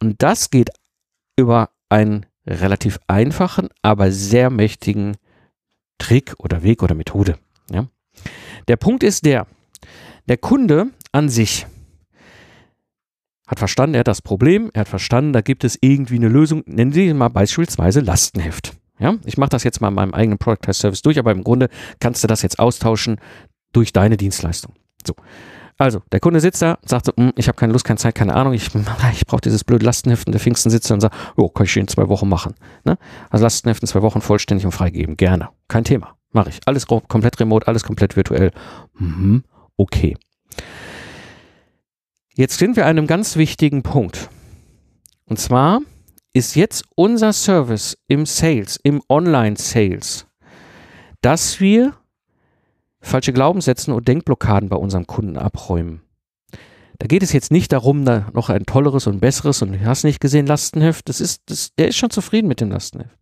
Und 0.00 0.22
das 0.22 0.50
geht 0.50 0.70
über 1.36 1.70
einen 1.88 2.26
relativ 2.46 2.98
einfachen, 3.06 3.68
aber 3.80 4.12
sehr 4.12 4.50
mächtigen 4.50 5.16
Trick 5.98 6.34
oder 6.38 6.62
Weg 6.62 6.82
oder 6.82 6.94
Methode. 6.94 7.38
Ja? 7.70 7.86
Der 8.68 8.76
Punkt 8.76 9.02
ist 9.02 9.24
der, 9.24 9.46
der 10.28 10.36
Kunde 10.36 10.90
an 11.12 11.28
sich 11.28 11.66
hat 13.52 13.58
verstanden, 13.58 13.94
er 13.94 14.00
hat 14.00 14.08
das 14.08 14.22
Problem, 14.22 14.70
er 14.72 14.80
hat 14.80 14.88
verstanden, 14.88 15.32
da 15.32 15.40
gibt 15.40 15.62
es 15.64 15.78
irgendwie 15.80 16.16
eine 16.16 16.28
Lösung. 16.28 16.62
Nennen 16.66 16.92
Sie 16.92 17.12
mal 17.14 17.28
beispielsweise 17.28 18.00
Lastenheft. 18.00 18.74
Ja, 18.98 19.14
ich 19.24 19.36
mache 19.36 19.50
das 19.50 19.64
jetzt 19.64 19.80
mal 19.80 19.88
in 19.88 19.94
meinem 19.94 20.14
eigenen 20.14 20.38
Product 20.38 20.72
Service 20.72 21.02
durch, 21.02 21.18
aber 21.18 21.32
im 21.32 21.44
Grunde 21.44 21.68
kannst 22.00 22.22
du 22.22 22.28
das 22.28 22.42
jetzt 22.42 22.58
austauschen 22.58 23.20
durch 23.72 23.92
deine 23.92 24.16
Dienstleistung. 24.16 24.74
So. 25.06 25.14
Also, 25.78 26.02
der 26.12 26.20
Kunde 26.20 26.40
sitzt 26.40 26.62
da, 26.62 26.78
sagt 26.84 27.06
so, 27.06 27.12
hm, 27.16 27.32
ich 27.36 27.48
habe 27.48 27.56
keine 27.56 27.72
Lust, 27.72 27.84
keine 27.84 27.98
Zeit, 27.98 28.14
keine 28.14 28.34
Ahnung, 28.34 28.52
ich, 28.52 28.70
ich 29.12 29.26
brauche 29.26 29.40
dieses 29.40 29.64
blöde 29.64 29.84
Lastenheft 29.84 30.26
und 30.26 30.32
der 30.32 30.40
Pfingsten 30.40 30.70
sitzt 30.70 30.88
da 30.90 30.94
und 30.94 31.00
sagt, 31.00 31.14
oh, 31.36 31.48
kann 31.48 31.66
ich 31.66 31.76
in 31.76 31.88
zwei 31.88 32.08
Wochen 32.08 32.28
machen. 32.28 32.54
Ne? 32.84 32.96
Also 33.30 33.44
Lastenheft 33.44 33.82
in 33.82 33.88
zwei 33.88 34.02
Wochen 34.02 34.20
vollständig 34.20 34.64
und 34.64 34.72
freigeben, 34.72 35.16
gerne. 35.16 35.48
Kein 35.68 35.84
Thema, 35.84 36.14
mache 36.30 36.50
ich. 36.50 36.60
Alles 36.66 36.86
komplett 36.86 37.40
remote, 37.40 37.66
alles 37.66 37.82
komplett 37.82 38.16
virtuell. 38.16 38.52
Mhm, 38.98 39.44
okay. 39.76 40.16
Jetzt 42.34 42.58
sind 42.58 42.76
wir 42.76 42.84
an 42.84 42.96
einem 42.96 43.06
ganz 43.06 43.36
wichtigen 43.36 43.82
Punkt. 43.82 44.30
Und 45.26 45.38
zwar 45.38 45.80
ist 46.32 46.56
jetzt 46.56 46.84
unser 46.94 47.34
Service 47.34 47.98
im 48.08 48.24
Sales, 48.24 48.80
im 48.82 49.02
Online-Sales, 49.08 50.26
dass 51.20 51.60
wir 51.60 51.94
falsche 53.02 53.34
Glaubenssätze 53.34 53.94
und 53.94 54.08
Denkblockaden 54.08 54.70
bei 54.70 54.76
unserem 54.76 55.06
Kunden 55.06 55.36
abräumen. 55.36 56.00
Da 56.98 57.06
geht 57.06 57.22
es 57.22 57.32
jetzt 57.32 57.50
nicht 57.50 57.72
darum, 57.72 58.06
da 58.06 58.28
noch 58.32 58.48
ein 58.48 58.64
tolleres 58.64 59.06
und 59.06 59.20
besseres 59.20 59.60
und 59.60 59.84
hast 59.84 60.04
nicht 60.04 60.20
gesehen 60.20 60.46
Lastenheft. 60.46 61.08
Das 61.10 61.20
ist, 61.20 61.42
das, 61.46 61.74
der 61.74 61.88
ist 61.88 61.96
schon 61.96 62.10
zufrieden 62.10 62.48
mit 62.48 62.60
dem 62.60 62.70
Lastenheft. 62.70 63.18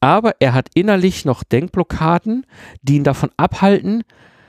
Aber 0.00 0.36
er 0.38 0.54
hat 0.54 0.68
innerlich 0.74 1.26
noch 1.26 1.42
Denkblockaden, 1.42 2.46
die 2.80 2.96
ihn 2.96 3.04
davon 3.04 3.30
abhalten, 3.36 4.02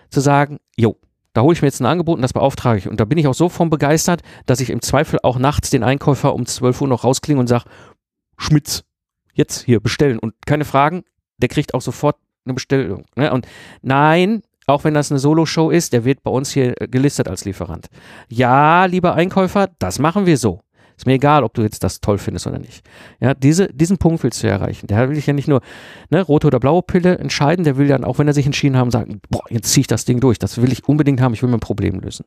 zu 0.10 0.22
sagen, 0.22 0.60
jo, 0.78 0.96
da 1.34 1.42
hole 1.42 1.54
ich 1.54 1.62
mir 1.62 1.68
jetzt 1.68 1.80
ein 1.80 1.86
Angebot 1.86 2.18
und 2.18 2.22
das 2.22 2.34
beauftrage 2.34 2.80
ich. 2.80 2.88
Und 2.88 3.00
da 3.00 3.06
bin 3.06 3.18
ich 3.18 3.28
auch 3.28 3.34
so 3.34 3.50
von 3.50 3.70
begeistert, 3.70 4.22
dass 4.46 4.60
ich 4.60 4.70
im 4.70 4.82
Zweifel 4.82 5.20
auch 5.24 5.38
nachts 5.40 5.70
den 5.70 5.84
Einkäufer 5.84 6.34
um 6.34 6.46
12 6.46 6.82
Uhr 6.82 6.88
noch 6.88 7.04
rausklinge 7.04 7.40
und 7.40 7.48
sage, 7.48 7.66
Schmitz, 8.38 8.84
jetzt 9.34 9.64
hier 9.64 9.80
bestellen. 9.80 10.20
Und 10.20 10.34
keine 10.46 10.66
Fragen, 10.66 11.04
der 11.38 11.50
kriegt 11.50 11.74
auch 11.74 11.82
sofort 11.82 12.18
eine 12.46 12.54
Bestellung. 12.54 13.06
Ne? 13.16 13.32
Und 13.32 13.48
nein, 13.82 14.42
auch 14.68 14.84
wenn 14.84 14.94
das 14.94 15.12
eine 15.12 15.20
Solo-Show 15.20 15.70
ist, 15.70 15.94
der 15.94 16.06
wird 16.06 16.24
bei 16.24 16.32
uns 16.32 16.52
hier 16.52 16.74
gelistet 16.74 17.28
als 17.28 17.46
Lieferant. 17.46 17.88
Ja, 18.30 18.86
lieber 18.86 19.16
Einkäufer, 19.16 19.70
das 19.80 20.00
machen 20.00 20.26
wir 20.26 20.38
so. 20.38 20.62
Ist 21.02 21.08
mir 21.08 21.14
egal, 21.14 21.44
ob 21.44 21.56
du 21.56 21.64
jetzt 21.64 21.84
das 21.84 22.00
toll 22.00 22.20
findest 22.20 22.46
oder 22.46 22.60
nicht. 22.60 22.88
Ja, 23.20 23.34
diese, 23.34 23.74
diesen 23.74 23.98
Punkt 23.98 24.22
willst 24.22 24.44
du 24.44 24.48
erreichen. 24.48 24.86
Der 24.86 25.10
will 25.10 25.18
ich 25.18 25.26
ja 25.26 25.34
nicht 25.34 25.48
nur 25.48 25.62
ne, 26.12 26.22
rote 26.22 26.46
oder 26.46 26.60
blaue 26.60 26.84
Pille 26.84 27.18
entscheiden, 27.18 27.66
der 27.66 27.76
will 27.78 27.88
dann, 27.88 28.04
auch 28.04 28.20
wenn 28.20 28.28
er 28.28 28.36
sich 28.36 28.46
entschieden 28.46 28.78
haben, 28.78 28.92
sagen, 28.92 29.20
boah, 29.32 29.42
jetzt 29.50 29.74
ziehe 29.74 29.82
ich 29.82 29.88
das 29.88 30.06
Ding 30.06 30.20
durch. 30.20 30.38
Das 30.38 30.62
will 30.62 30.72
ich 30.72 30.88
unbedingt 30.88 31.20
haben, 31.20 31.34
ich 31.34 31.42
will 31.42 31.50
mein 31.50 31.60
Problem 31.60 32.02
lösen. 32.02 32.24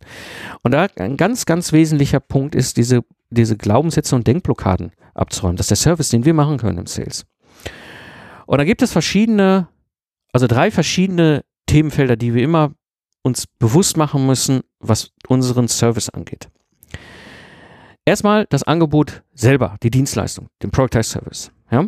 Und 0.64 0.72
da 0.72 0.88
ein 0.96 1.16
ganz, 1.16 1.46
ganz 1.46 1.72
wesentlicher 1.72 2.18
Punkt 2.18 2.56
ist, 2.56 2.76
diese, 2.76 3.04
diese 3.30 3.56
Glaubenssätze 3.56 4.16
und 4.16 4.26
Denkblockaden 4.26 4.90
abzuräumen. 5.14 5.56
Das 5.56 5.66
ist 5.66 5.70
der 5.70 5.92
Service, 5.92 6.08
den 6.08 6.24
wir 6.24 6.34
machen 6.34 6.58
können 6.58 6.78
im 6.78 6.87
Sales. 6.87 7.26
Und 8.46 8.58
da 8.58 8.64
gibt 8.64 8.82
es 8.82 8.90
verschiedene, 8.90 9.68
also 10.32 10.48
drei 10.48 10.72
verschiedene 10.72 11.44
Themenfelder, 11.66 12.16
die 12.16 12.34
wir 12.34 12.42
immer 12.42 12.72
uns 13.22 13.46
bewusst 13.46 13.96
machen 13.96 14.26
müssen, 14.26 14.62
was 14.80 15.12
unseren 15.28 15.68
Service 15.68 16.08
angeht. 16.08 16.48
Erstmal 18.06 18.46
das 18.50 18.62
Angebot 18.62 19.22
selber, 19.32 19.76
die 19.82 19.90
Dienstleistung, 19.90 20.48
den 20.62 20.70
Productize 20.70 21.08
Service. 21.08 21.50
Ja? 21.70 21.86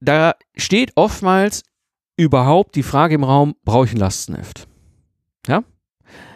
Da 0.00 0.34
steht 0.56 0.92
oftmals 0.96 1.62
überhaupt 2.16 2.74
die 2.74 2.82
Frage 2.82 3.14
im 3.14 3.24
Raum, 3.24 3.54
brauche 3.64 3.84
ich 3.84 3.92
ein 3.92 3.98
Lastenheft? 3.98 4.66
Ja? 5.46 5.62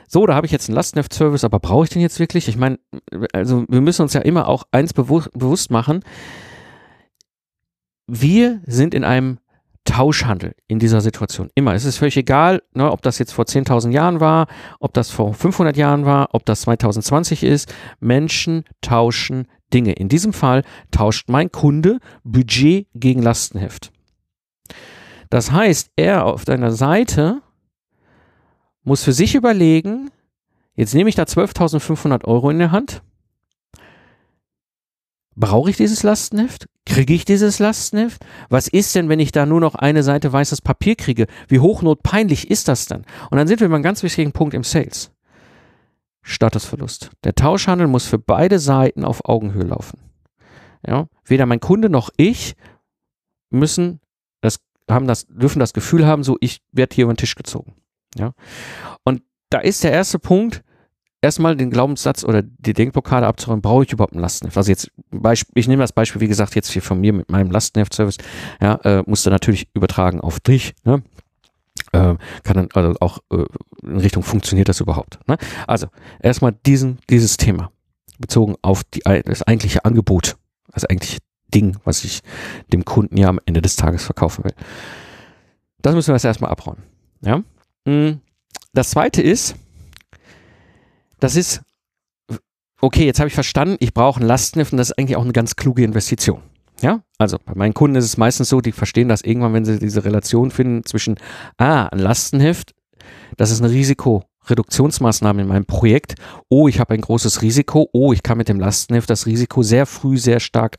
So, 0.06 0.26
da 0.26 0.34
habe 0.34 0.46
ich 0.46 0.52
jetzt 0.52 0.68
einen 0.68 0.76
Lastenheft-Service, 0.76 1.42
aber 1.42 1.58
brauche 1.58 1.84
ich 1.84 1.90
den 1.90 2.02
jetzt 2.02 2.20
wirklich? 2.20 2.46
Ich 2.46 2.56
meine, 2.56 2.78
also 3.32 3.64
wir 3.68 3.80
müssen 3.80 4.02
uns 4.02 4.12
ja 4.12 4.20
immer 4.20 4.46
auch 4.46 4.64
eins 4.70 4.92
bewusst 4.92 5.70
machen. 5.70 6.04
Wir 8.06 8.60
sind 8.66 8.94
in 8.94 9.04
einem 9.04 9.38
Tauschhandel 9.84 10.54
in 10.68 10.78
dieser 10.78 11.00
Situation. 11.00 11.50
Immer. 11.54 11.74
Es 11.74 11.84
ist 11.84 11.98
völlig 11.98 12.16
egal, 12.16 12.62
ne, 12.74 12.90
ob 12.90 13.02
das 13.02 13.18
jetzt 13.18 13.32
vor 13.32 13.44
10.000 13.44 13.90
Jahren 13.90 14.20
war, 14.20 14.46
ob 14.80 14.94
das 14.94 15.10
vor 15.10 15.34
500 15.34 15.76
Jahren 15.76 16.04
war, 16.04 16.28
ob 16.32 16.46
das 16.46 16.62
2020 16.62 17.42
ist. 17.42 17.74
Menschen 18.00 18.64
tauschen 18.80 19.48
Dinge. 19.72 19.92
In 19.92 20.08
diesem 20.08 20.32
Fall 20.32 20.62
tauscht 20.90 21.28
mein 21.28 21.50
Kunde 21.50 21.98
Budget 22.24 22.86
gegen 22.94 23.22
Lastenheft. 23.22 23.90
Das 25.30 25.50
heißt, 25.50 25.90
er 25.96 26.26
auf 26.26 26.44
deiner 26.44 26.72
Seite 26.72 27.40
muss 28.84 29.02
für 29.02 29.12
sich 29.12 29.34
überlegen, 29.34 30.10
jetzt 30.74 30.94
nehme 30.94 31.08
ich 31.08 31.16
da 31.16 31.22
12.500 31.22 32.24
Euro 32.24 32.50
in 32.50 32.58
der 32.58 32.72
Hand. 32.72 33.02
Brauche 35.34 35.70
ich 35.70 35.76
dieses 35.76 36.02
Lastenheft? 36.02 36.66
Kriege 36.84 37.14
ich 37.14 37.24
dieses 37.24 37.58
Lastenheft? 37.58 38.24
Was 38.48 38.68
ist 38.68 38.94
denn, 38.94 39.08
wenn 39.08 39.20
ich 39.20 39.32
da 39.32 39.46
nur 39.46 39.60
noch 39.60 39.74
eine 39.74 40.02
Seite 40.02 40.32
weißes 40.32 40.60
Papier 40.60 40.96
kriege? 40.96 41.26
Wie 41.48 41.60
hochnotpeinlich 41.60 42.50
ist 42.50 42.68
das 42.68 42.86
denn? 42.86 43.04
Und 43.30 43.38
dann 43.38 43.46
sind 43.46 43.60
wir 43.60 43.68
bei 43.68 43.74
einem 43.74 43.82
ganz 43.82 44.02
wichtigen 44.02 44.32
Punkt 44.32 44.54
im 44.54 44.64
Sales. 44.64 45.10
Statusverlust. 46.22 47.10
Der 47.24 47.34
Tauschhandel 47.34 47.86
muss 47.86 48.06
für 48.06 48.18
beide 48.18 48.58
Seiten 48.58 49.04
auf 49.04 49.24
Augenhöhe 49.24 49.64
laufen. 49.64 49.98
Ja, 50.86 51.06
weder 51.24 51.46
mein 51.46 51.60
Kunde 51.60 51.88
noch 51.88 52.10
ich 52.16 52.54
müssen 53.50 54.00
das 54.40 54.58
haben 54.90 55.06
das 55.06 55.26
dürfen 55.26 55.60
das 55.60 55.72
Gefühl 55.72 56.06
haben, 56.06 56.24
so 56.24 56.36
ich 56.40 56.60
werde 56.72 56.94
hier 56.94 57.04
über 57.04 57.14
den 57.14 57.18
Tisch 57.18 57.34
gezogen. 57.34 57.74
Ja. 58.16 58.32
Und 59.04 59.22
da 59.50 59.58
ist 59.58 59.84
der 59.84 59.92
erste 59.92 60.18
Punkt, 60.18 60.62
erstmal 61.22 61.56
den 61.56 61.70
Glaubenssatz 61.70 62.24
oder 62.24 62.42
die 62.42 62.74
Denkblockade 62.74 63.26
abzuräumen, 63.26 63.62
brauche 63.62 63.84
ich 63.84 63.92
überhaupt 63.92 64.14
ein 64.14 64.20
Lastenheft? 64.20 64.56
Also 64.56 64.70
jetzt, 64.70 64.90
ich 65.54 65.68
nehme 65.68 65.82
das 65.82 65.92
Beispiel, 65.92 66.20
wie 66.20 66.28
gesagt, 66.28 66.54
jetzt 66.54 66.70
hier 66.70 66.82
von 66.82 67.00
mir 67.00 67.12
mit 67.12 67.30
meinem 67.30 67.50
Lastenheft-Service, 67.50 68.18
ja, 68.60 68.74
äh, 68.84 69.02
musste 69.06 69.30
natürlich 69.30 69.68
übertragen 69.72 70.20
auf 70.20 70.40
dich, 70.40 70.74
ne? 70.84 71.02
Äh, 71.92 72.16
kann 72.42 72.54
dann 72.54 72.68
also 72.74 72.94
auch 73.00 73.18
äh, 73.30 73.44
in 73.82 73.98
Richtung 73.98 74.22
funktioniert 74.22 74.68
das 74.68 74.80
überhaupt. 74.80 75.18
Ne? 75.26 75.36
Also 75.66 75.88
erstmal 76.20 76.52
diesen, 76.66 76.98
dieses 77.08 77.36
Thema 77.38 77.70
bezogen 78.18 78.56
auf 78.62 78.84
die, 78.84 79.00
das 79.00 79.42
eigentliche 79.42 79.84
Angebot, 79.84 80.36
das 80.72 80.84
eigentliche 80.84 81.18
Ding, 81.52 81.76
was 81.84 82.04
ich 82.04 82.22
dem 82.72 82.84
Kunden 82.84 83.16
ja 83.16 83.28
am 83.28 83.40
Ende 83.46 83.62
des 83.62 83.76
Tages 83.76 84.04
verkaufen 84.04 84.44
will. 84.44 84.54
Das 85.80 85.94
müssen 85.94 86.08
wir 86.08 86.14
jetzt 86.14 86.24
erstmal 86.24 86.50
abräumen. 86.50 86.82
Ja? 87.20 87.42
Mm, 87.84 88.20
das 88.72 88.90
zweite 88.90 89.20
ist, 89.20 89.56
das 91.22 91.36
ist, 91.36 91.62
okay, 92.80 93.06
jetzt 93.06 93.20
habe 93.20 93.28
ich 93.28 93.34
verstanden, 93.34 93.76
ich 93.78 93.94
brauche 93.94 94.20
ein 94.20 94.26
Lastenheft 94.26 94.72
und 94.72 94.78
das 94.78 94.90
ist 94.90 94.98
eigentlich 94.98 95.16
auch 95.16 95.22
eine 95.22 95.32
ganz 95.32 95.54
kluge 95.54 95.84
Investition. 95.84 96.42
Ja, 96.80 97.02
also 97.16 97.38
bei 97.44 97.54
meinen 97.54 97.74
Kunden 97.74 97.94
ist 97.96 98.06
es 98.06 98.16
meistens 98.16 98.48
so, 98.48 98.60
die 98.60 98.72
verstehen 98.72 99.08
das 99.08 99.22
irgendwann, 99.22 99.54
wenn 99.54 99.64
sie 99.64 99.78
diese 99.78 100.04
Relation 100.04 100.50
finden 100.50 100.84
zwischen, 100.84 101.16
ah, 101.58 101.86
ein 101.86 102.00
Lastenheft, 102.00 102.74
das 103.36 103.52
ist 103.52 103.62
eine 103.62 103.70
Risikoreduktionsmaßnahme 103.70 105.42
in 105.42 105.48
meinem 105.48 105.64
Projekt. 105.64 106.16
Oh, 106.48 106.66
ich 106.66 106.80
habe 106.80 106.94
ein 106.94 107.00
großes 107.00 107.40
Risiko. 107.42 107.88
Oh, 107.92 108.12
ich 108.12 108.24
kann 108.24 108.38
mit 108.38 108.48
dem 108.48 108.58
Lastenheft 108.58 109.08
das 109.08 109.26
Risiko 109.26 109.62
sehr 109.62 109.86
früh 109.86 110.18
sehr 110.18 110.40
stark 110.40 110.78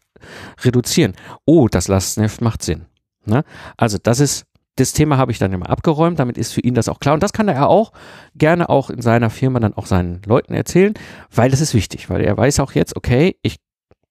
reduzieren. 0.61 1.13
Oh, 1.45 1.69
das 1.69 1.87
Lastenheft 1.87 2.41
macht 2.41 2.63
Sinn. 2.63 2.85
Ne? 3.25 3.45
Also 3.77 3.97
das 3.97 4.19
ist 4.19 4.45
das 4.75 4.93
Thema 4.93 5.17
habe 5.17 5.31
ich 5.31 5.39
dann 5.39 5.53
immer 5.53 5.69
abgeräumt, 5.69 6.19
damit 6.19 6.37
ist 6.37 6.53
für 6.53 6.61
ihn 6.61 6.73
das 6.73 6.89
auch 6.89 6.99
klar. 6.99 7.13
Und 7.13 7.23
das 7.23 7.33
kann 7.33 7.47
er 7.47 7.69
auch 7.69 7.91
gerne 8.35 8.69
auch 8.69 8.89
in 8.89 9.01
seiner 9.01 9.29
Firma 9.29 9.59
dann 9.59 9.73
auch 9.73 9.85
seinen 9.85 10.21
Leuten 10.25 10.53
erzählen, 10.53 10.93
weil 11.33 11.51
das 11.51 11.61
ist 11.61 11.73
wichtig, 11.73 12.09
weil 12.09 12.21
er 12.21 12.35
weiß 12.35 12.59
auch 12.59 12.71
jetzt, 12.71 12.95
okay, 12.95 13.35
ich 13.43 13.57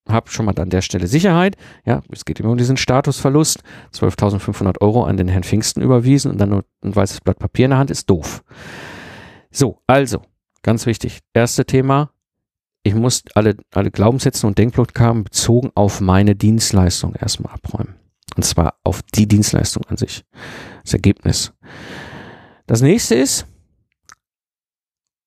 habe 0.08 0.30
schon 0.30 0.46
mal 0.46 0.58
an 0.58 0.70
der 0.70 0.82
Stelle 0.82 1.06
Sicherheit. 1.06 1.56
Ja, 1.84 2.02
es 2.10 2.24
geht 2.24 2.40
immer 2.40 2.50
um 2.50 2.58
diesen 2.58 2.76
Statusverlust. 2.76 3.62
12.500 3.94 4.80
Euro 4.80 5.04
an 5.04 5.16
den 5.16 5.28
Herrn 5.28 5.44
Pfingsten 5.44 5.80
überwiesen 5.82 6.30
und 6.30 6.38
dann 6.38 6.50
nur 6.50 6.64
ein 6.82 6.94
weißes 6.94 7.20
Blatt 7.20 7.38
Papier 7.38 7.66
in 7.66 7.70
der 7.70 7.78
Hand 7.78 7.90
ist 7.90 8.10
doof. 8.10 8.42
So, 9.50 9.78
also, 9.86 10.22
ganz 10.62 10.86
wichtig. 10.86 11.20
Erste 11.34 11.64
Thema. 11.64 12.10
Ich 12.82 12.94
muss 12.94 13.22
alle, 13.34 13.56
alle 13.72 13.92
Glaubenssätze 13.92 14.46
und 14.46 14.58
Denkblockaden 14.58 15.24
bezogen 15.24 15.70
auf 15.74 16.00
meine 16.00 16.34
Dienstleistung 16.34 17.14
erstmal 17.14 17.52
abräumen. 17.52 18.01
Und 18.36 18.44
zwar 18.44 18.74
auf 18.84 19.02
die 19.14 19.26
Dienstleistung 19.26 19.84
an 19.86 19.96
sich. 19.96 20.24
Das 20.82 20.94
Ergebnis. 20.94 21.52
Das 22.66 22.80
nächste 22.80 23.14
ist, 23.14 23.46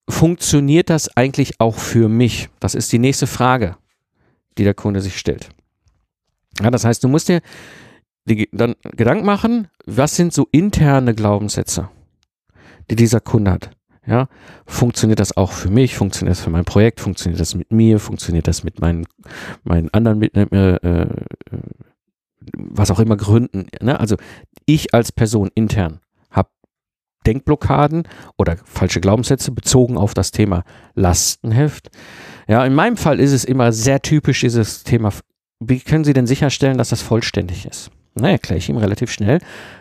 funktioniert 0.10 0.89
das 0.89 1.15
eigentlich 1.15 1.60
auch 1.60 1.76
für 1.76 2.10
mich? 2.10 2.50
Das 2.60 2.76
ist 2.76 2.91
die 2.91 3.00
nächste 3.00 3.28
Frage, 3.28 3.78
die 4.58 4.63
der 4.63 4.74
Kunde 4.74 5.02
sich 5.02 5.18
stellt. 5.18 5.50
Ja, 6.62 6.72
das 6.72 6.86
heißt, 6.86 7.04
du 7.04 7.08
musst 7.08 7.28
dir 7.28 7.41
dann 8.52 8.76
Gedanken 8.96 9.26
machen, 9.26 9.68
was 9.86 10.15
sind 10.15 10.34
so 10.34 10.48
interne 10.52 11.13
Glaubenssätze, 11.13 11.89
die 12.89 12.96
dieser 12.96 13.20
Kunde 13.20 13.52
hat. 13.52 13.72
Ja, 14.08 14.30
funktioniert 14.68 15.20
das 15.20 15.36
auch 15.36 15.52
für 15.52 15.70
mich? 15.70 15.96
Funktioniert 15.96 16.38
das 16.38 16.44
für 16.44 16.52
mein 16.52 16.65
Projekt? 16.65 17.00
Funktioniert 17.00 17.39
das 17.39 17.56
mit 17.56 17.72
mir? 17.72 18.00
Funktioniert 18.00 18.48
das 18.48 18.63
mit 18.63 18.80
meinen, 18.80 19.08
meinen 19.63 19.91
anderen 19.94 20.20
mit, 20.20 20.36
äh, 20.36 20.76
äh, 20.76 21.08
was 22.53 22.91
auch 22.91 22.99
immer 22.99 23.17
Gründen. 23.17 23.67
Ne? 23.81 23.99
Also 23.99 24.15
ich 24.65 24.93
als 24.93 25.12
Person 25.12 25.49
intern 25.55 25.99
habe 26.31 26.49
Denkblockaden 27.25 28.08
oder 28.38 28.58
falsche 28.65 29.01
Glaubenssätze 29.01 29.51
bezogen 29.51 29.97
auf 29.97 30.13
das 30.13 30.31
Thema 30.31 30.63
Lastenheft. 30.93 31.89
Ja, 32.47 32.65
in 32.65 32.73
meinem 32.73 32.97
Fall 32.97 33.19
ist 33.19 33.31
es 33.31 33.45
immer 33.45 33.71
sehr 33.71 34.01
typisch 34.01 34.41
dieses 34.41 34.84
Thema. 34.84 35.12
Wie 35.60 35.79
können 35.79 36.03
Sie 36.03 36.13
denn 36.13 36.27
sicherstellen, 36.27 36.77
dass 36.77 36.89
das 36.89 37.01
vollständig 37.01 37.65
ist? 37.65 37.91
Na, 38.13 38.29
erkläre 38.29 38.58
ich 38.58 38.69
ihm 38.69 38.77
relativ 38.77 39.12
schnell, 39.12 39.39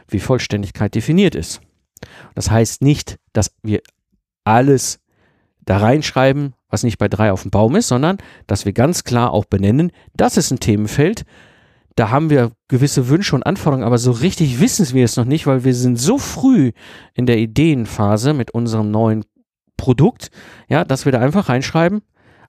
wie 0.09 0.21
Vollständigkeit 0.21 0.95
definiert 0.95 1.35
ist. 1.35 1.61
Das 2.35 2.51
heißt 2.51 2.83
nicht, 2.83 3.19
dass 3.33 3.53
wir 3.63 3.81
alles 4.45 5.01
da 5.65 5.79
reinschreiben, 5.79 6.55
was 6.69 6.83
nicht 6.83 6.99
bei 6.99 7.09
drei 7.09 7.33
auf 7.33 7.43
dem 7.43 7.51
Baum 7.51 7.77
ist, 7.77 7.89
sondern 7.89 8.19
dass 8.47 8.65
wir 8.65 8.73
ganz 8.73 9.05
klar 9.05 9.33
auch 9.33 9.45
benennen, 9.45 9.93
das 10.15 10.37
ist 10.37 10.51
ein 10.51 10.61
Themenfeld, 10.61 11.25
da 11.97 12.11
haben 12.11 12.31
wir 12.31 12.53
gewisse 12.69 13.09
Wünsche 13.09 13.37
und 13.37 13.45
Anforderungen, 13.45 13.87
aber 13.87 13.99
so 13.99 14.11
richtig 14.11 14.61
wissen 14.61 14.93
wir 14.95 15.05
es 15.05 15.17
noch 15.17 15.25
nicht, 15.25 15.47
weil 15.47 15.65
wir 15.65 15.75
sind 15.75 15.97
so 15.97 16.19
früh 16.19 16.73
in 17.15 17.27
der 17.27 17.39
Ideenphase 17.39 18.33
mit 18.33 18.51
unserem 18.51 18.91
neuen 18.91 19.25
Produkt, 19.77 20.31
ja, 20.69 20.85
dass 20.85 21.05
wir 21.05 21.13
da 21.13 21.21
einfach 21.21 21.49
reinschreiben. 21.49 22.03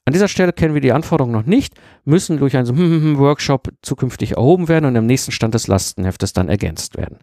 An 0.06 0.14
dieser 0.14 0.28
Stelle 0.28 0.54
kennen 0.54 0.74
wir 0.74 0.82
die 0.82 0.92
Anforderungen 0.92 1.34
noch 1.34 1.46
nicht, 1.46 1.74
müssen 2.04 2.38
durch 2.38 2.56
einen 2.56 2.66
so 2.66 2.76
Workshop 3.20 3.70
zukünftig 3.82 4.34
erhoben 4.34 4.68
werden 4.68 4.86
und 4.86 4.96
im 4.96 5.06
nächsten 5.06 5.32
Stand 5.32 5.54
des 5.54 5.68
Lastenheftes 5.68 6.34
dann 6.34 6.50
ergänzt 6.50 6.96
werden. 6.98 7.18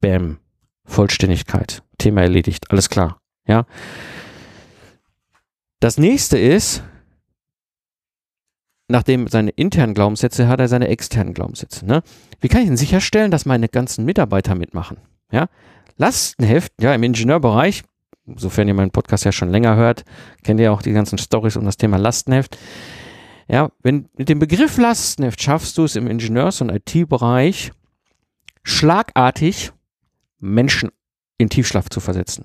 Bäm. 0.00 0.38
Vollständigkeit. 0.84 1.82
Thema 1.98 2.22
erledigt. 2.22 2.70
Alles 2.70 2.90
klar. 2.90 3.20
Ja. 3.46 3.64
Das 5.78 5.98
nächste 5.98 6.36
ist, 6.36 6.82
nachdem 8.90 9.28
seine 9.28 9.50
internen 9.50 9.94
Glaubenssätze 9.94 10.48
hat 10.48 10.60
er 10.60 10.68
seine 10.68 10.88
externen 10.88 11.32
Glaubenssätze. 11.32 11.86
Ne? 11.86 12.02
Wie 12.40 12.48
kann 12.48 12.62
ich 12.62 12.66
denn 12.66 12.76
sicherstellen, 12.76 13.30
dass 13.30 13.46
meine 13.46 13.68
ganzen 13.68 14.04
Mitarbeiter 14.04 14.54
mitmachen? 14.54 14.98
Ja? 15.30 15.48
Lastenheft, 15.96 16.72
ja, 16.80 16.94
im 16.94 17.02
Ingenieurbereich, 17.02 17.84
sofern 18.36 18.68
ihr 18.68 18.74
meinen 18.74 18.90
Podcast 18.90 19.24
ja 19.24 19.32
schon 19.32 19.50
länger 19.50 19.76
hört, 19.76 20.04
kennt 20.42 20.60
ihr 20.60 20.72
auch 20.72 20.82
die 20.82 20.92
ganzen 20.92 21.18
Stories 21.18 21.56
um 21.56 21.64
das 21.64 21.76
Thema 21.76 21.96
Lastenheft. 21.98 22.58
Ja, 23.48 23.70
wenn 23.82 24.08
mit 24.16 24.28
dem 24.28 24.38
Begriff 24.38 24.76
Lastenheft 24.76 25.42
schaffst 25.42 25.78
du 25.78 25.84
es 25.84 25.96
im 25.96 26.06
Ingenieurs- 26.06 26.60
und 26.60 26.70
IT-Bereich 26.70 27.72
schlagartig 28.62 29.72
Menschen 30.38 30.90
in 31.38 31.48
Tiefschlaf 31.48 31.88
zu 31.90 32.00
versetzen. 32.00 32.44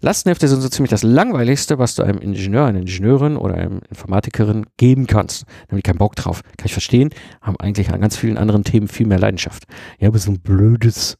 Lastenhefte 0.00 0.48
sind 0.48 0.60
so 0.60 0.68
ziemlich 0.68 0.90
das 0.90 1.02
langweiligste, 1.02 1.78
was 1.78 1.94
du 1.94 2.02
einem 2.02 2.18
Ingenieur, 2.18 2.66
einer 2.66 2.80
Ingenieurin 2.80 3.36
oder 3.36 3.54
einem 3.54 3.80
Informatikerin 3.88 4.66
geben 4.76 5.06
kannst. 5.06 5.42
Da 5.42 5.72
haben 5.72 5.76
die 5.76 5.82
keinen 5.82 5.98
Bock 5.98 6.16
drauf. 6.16 6.42
Kann 6.42 6.66
ich 6.66 6.72
verstehen. 6.72 7.10
Haben 7.40 7.56
eigentlich 7.58 7.90
an 7.90 8.00
ganz 8.00 8.16
vielen 8.16 8.38
anderen 8.38 8.64
Themen 8.64 8.88
viel 8.88 9.06
mehr 9.06 9.18
Leidenschaft. 9.18 9.64
Ja, 9.98 10.08
aber 10.08 10.18
so 10.18 10.30
ein 10.30 10.40
blödes 10.40 11.18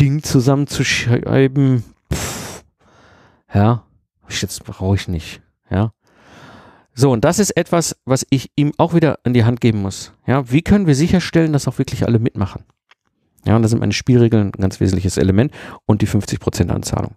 Ding 0.00 0.22
zusammenzuschreiben, 0.22 1.84
pff, 2.12 2.64
ja, 3.52 3.84
jetzt 4.28 4.64
brauche 4.64 4.96
ich 4.96 5.08
nicht. 5.08 5.40
Ja. 5.70 5.92
So, 6.94 7.10
und 7.10 7.24
das 7.24 7.38
ist 7.38 7.56
etwas, 7.56 7.96
was 8.04 8.26
ich 8.30 8.50
ihm 8.56 8.72
auch 8.78 8.94
wieder 8.94 9.18
in 9.24 9.34
die 9.34 9.44
Hand 9.44 9.60
geben 9.60 9.82
muss. 9.82 10.12
Ja, 10.26 10.50
wie 10.50 10.62
können 10.62 10.86
wir 10.86 10.94
sicherstellen, 10.94 11.52
dass 11.52 11.68
auch 11.68 11.78
wirklich 11.78 12.06
alle 12.06 12.18
mitmachen? 12.18 12.64
Ja, 13.46 13.56
und 13.56 13.62
da 13.62 13.68
sind 13.68 13.80
meine 13.80 13.92
Spielregeln 13.92 14.48
ein 14.48 14.52
ganz 14.52 14.80
wesentliches 14.80 15.16
Element 15.16 15.52
und 15.86 16.02
die 16.02 16.08
50% 16.08 16.70
Anzahlung. 16.70 17.16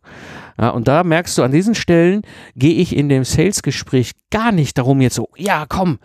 Ja, 0.60 0.70
und 0.70 0.88
da 0.88 1.04
merkst 1.04 1.38
du, 1.38 1.44
an 1.44 1.52
diesen 1.52 1.76
Stellen 1.76 2.22
gehe 2.56 2.74
ich 2.74 2.96
in 2.96 3.10
dem 3.10 3.24
Sales-Gespräch 3.24 4.12
gar 4.32 4.52
nicht 4.52 4.78
darum 4.78 5.02
jetzt 5.02 5.16
so, 5.16 5.30
ja, 5.38 5.66
komm, 5.68 6.00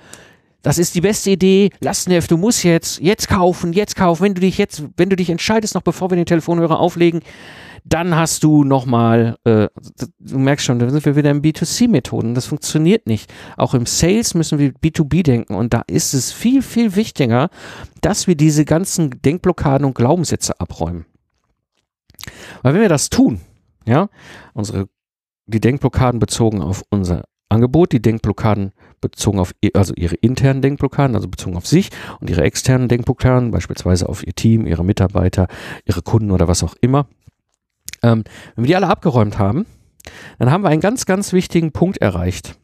das 0.62 0.78
ist 0.78 0.94
die 0.94 1.00
beste 1.00 1.30
Idee, 1.30 1.70
Lastenheft, 1.80 2.30
du 2.30 2.36
musst 2.36 2.62
jetzt, 2.62 3.00
jetzt 3.00 3.28
kaufen, 3.28 3.72
jetzt 3.72 3.96
kaufen, 3.96 4.22
wenn 4.22 4.34
du 4.34 4.40
dich 4.40 4.58
jetzt, 4.58 4.84
wenn 4.96 5.10
du 5.10 5.16
dich 5.16 5.28
entscheidest, 5.28 5.74
noch 5.74 5.82
bevor 5.82 6.10
wir 6.10 6.16
den 6.16 6.26
Telefonhörer 6.26 6.78
auflegen, 6.78 7.20
dann 7.84 8.14
hast 8.14 8.44
du 8.44 8.62
nochmal, 8.62 9.36
äh, 9.44 9.66
du 10.20 10.38
merkst 10.38 10.64
schon, 10.64 10.78
da 10.78 10.88
sind 10.88 11.04
wir 11.04 11.16
wieder 11.16 11.32
in 11.32 11.42
B2C-Methoden. 11.42 12.34
Das 12.34 12.46
funktioniert 12.46 13.08
nicht. 13.08 13.32
Auch 13.56 13.74
im 13.74 13.86
Sales 13.86 14.34
müssen 14.34 14.60
wir 14.60 14.72
B2B 14.72 15.24
denken. 15.24 15.54
Und 15.54 15.74
da 15.74 15.82
ist 15.88 16.14
es 16.14 16.32
viel, 16.32 16.62
viel 16.62 16.94
wichtiger, 16.94 17.50
dass 18.00 18.28
wir 18.28 18.36
diese 18.36 18.64
ganzen 18.64 19.20
Denkblockaden 19.22 19.84
und 19.84 19.94
Glaubenssätze 19.94 20.60
abräumen. 20.60 21.06
Weil 22.62 22.74
wenn 22.74 22.82
wir 22.82 22.88
das 22.88 23.10
tun, 23.10 23.40
ja, 23.86 24.08
unsere, 24.54 24.88
die 25.46 25.60
Denkblockaden 25.60 26.20
bezogen 26.20 26.62
auf 26.62 26.82
unser 26.90 27.24
Angebot, 27.48 27.92
die 27.92 28.00
Denkblockaden 28.00 28.72
bezogen 29.00 29.38
auf, 29.38 29.52
also 29.74 29.92
ihre 29.94 30.14
internen 30.16 30.62
Denkblockaden, 30.62 31.14
also 31.14 31.28
bezogen 31.28 31.56
auf 31.56 31.66
sich 31.66 31.90
und 32.20 32.30
ihre 32.30 32.42
externen 32.42 32.88
Denkblockaden, 32.88 33.50
beispielsweise 33.50 34.08
auf 34.08 34.26
ihr 34.26 34.34
Team, 34.34 34.66
ihre 34.66 34.84
Mitarbeiter, 34.84 35.48
ihre 35.84 36.02
Kunden 36.02 36.30
oder 36.30 36.48
was 36.48 36.62
auch 36.62 36.74
immer, 36.80 37.06
ähm, 38.02 38.24
wenn 38.54 38.64
wir 38.64 38.68
die 38.68 38.76
alle 38.76 38.88
abgeräumt 38.88 39.38
haben, 39.38 39.66
dann 40.38 40.50
haben 40.50 40.62
wir 40.64 40.70
einen 40.70 40.80
ganz, 40.80 41.06
ganz 41.06 41.32
wichtigen 41.32 41.72
Punkt 41.72 41.98
erreicht. 41.98 42.58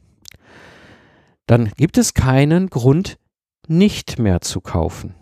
Dann 1.46 1.70
gibt 1.76 1.98
es 1.98 2.14
keinen 2.14 2.68
Grund, 2.68 3.18
nicht 3.68 4.18
mehr 4.18 4.40
zu 4.40 4.61
kaufen. 4.61 5.14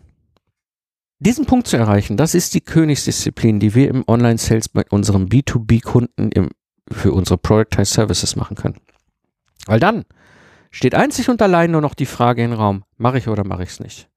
Diesen 1.18 1.46
Punkt 1.46 1.66
zu 1.66 1.76
erreichen, 1.78 2.16
das 2.16 2.34
ist 2.34 2.54
die 2.54 2.60
Königsdisziplin, 2.60 3.58
die 3.58 3.74
wir 3.74 3.88
im 3.88 4.04
Online-Sales 4.06 4.68
bei 4.68 4.84
unserem 4.90 5.26
B2B-Kunden 5.26 6.50
für 6.90 7.12
unsere 7.12 7.38
Productized 7.38 7.94
Services 7.94 8.36
machen 8.36 8.56
können. 8.56 8.76
Weil 9.66 9.80
dann 9.80 10.04
steht 10.70 10.94
einzig 10.94 11.30
und 11.30 11.40
allein 11.40 11.70
nur 11.70 11.80
noch 11.80 11.94
die 11.94 12.06
Frage 12.06 12.44
im 12.44 12.52
Raum, 12.52 12.84
mache 12.98 13.18
ich 13.18 13.28
oder 13.28 13.44
mache 13.44 13.62
ich 13.62 13.70
es 13.70 13.80
nicht? 13.80 14.08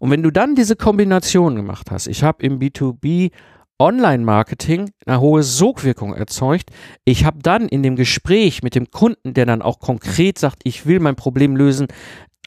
Und 0.00 0.10
wenn 0.10 0.24
du 0.24 0.32
dann 0.32 0.56
diese 0.56 0.74
Kombination 0.74 1.54
gemacht 1.54 1.92
hast, 1.92 2.08
ich 2.08 2.24
habe 2.24 2.44
im 2.44 2.58
B2B 2.58 3.30
Online-Marketing 3.78 4.90
eine 5.06 5.20
hohe 5.20 5.42
Sogwirkung 5.42 6.14
erzeugt. 6.14 6.70
Ich 7.04 7.24
habe 7.24 7.38
dann 7.42 7.68
in 7.68 7.82
dem 7.82 7.96
Gespräch 7.96 8.62
mit 8.62 8.74
dem 8.74 8.90
Kunden, 8.90 9.34
der 9.34 9.46
dann 9.46 9.62
auch 9.62 9.80
konkret 9.80 10.38
sagt, 10.38 10.62
ich 10.64 10.86
will 10.86 11.00
mein 11.00 11.16
Problem 11.16 11.56
lösen, 11.56 11.88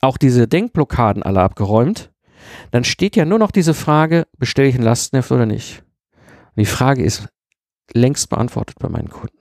auch 0.01 0.17
diese 0.17 0.47
Denkblockaden 0.47 1.23
alle 1.23 1.41
abgeräumt. 1.41 2.11
Dann 2.71 2.83
steht 2.83 3.15
ja 3.15 3.25
nur 3.25 3.39
noch 3.39 3.51
diese 3.51 3.73
Frage, 3.73 4.27
bestelle 4.37 4.67
ich 4.67 4.75
ein 4.75 4.83
Lastenheft 4.83 5.31
oder 5.31 5.45
nicht? 5.45 5.83
Und 6.55 6.61
die 6.61 6.65
Frage 6.65 7.03
ist 7.03 7.27
längst 7.93 8.29
beantwortet 8.29 8.77
bei 8.79 8.89
meinen 8.89 9.09
Kunden. 9.09 9.37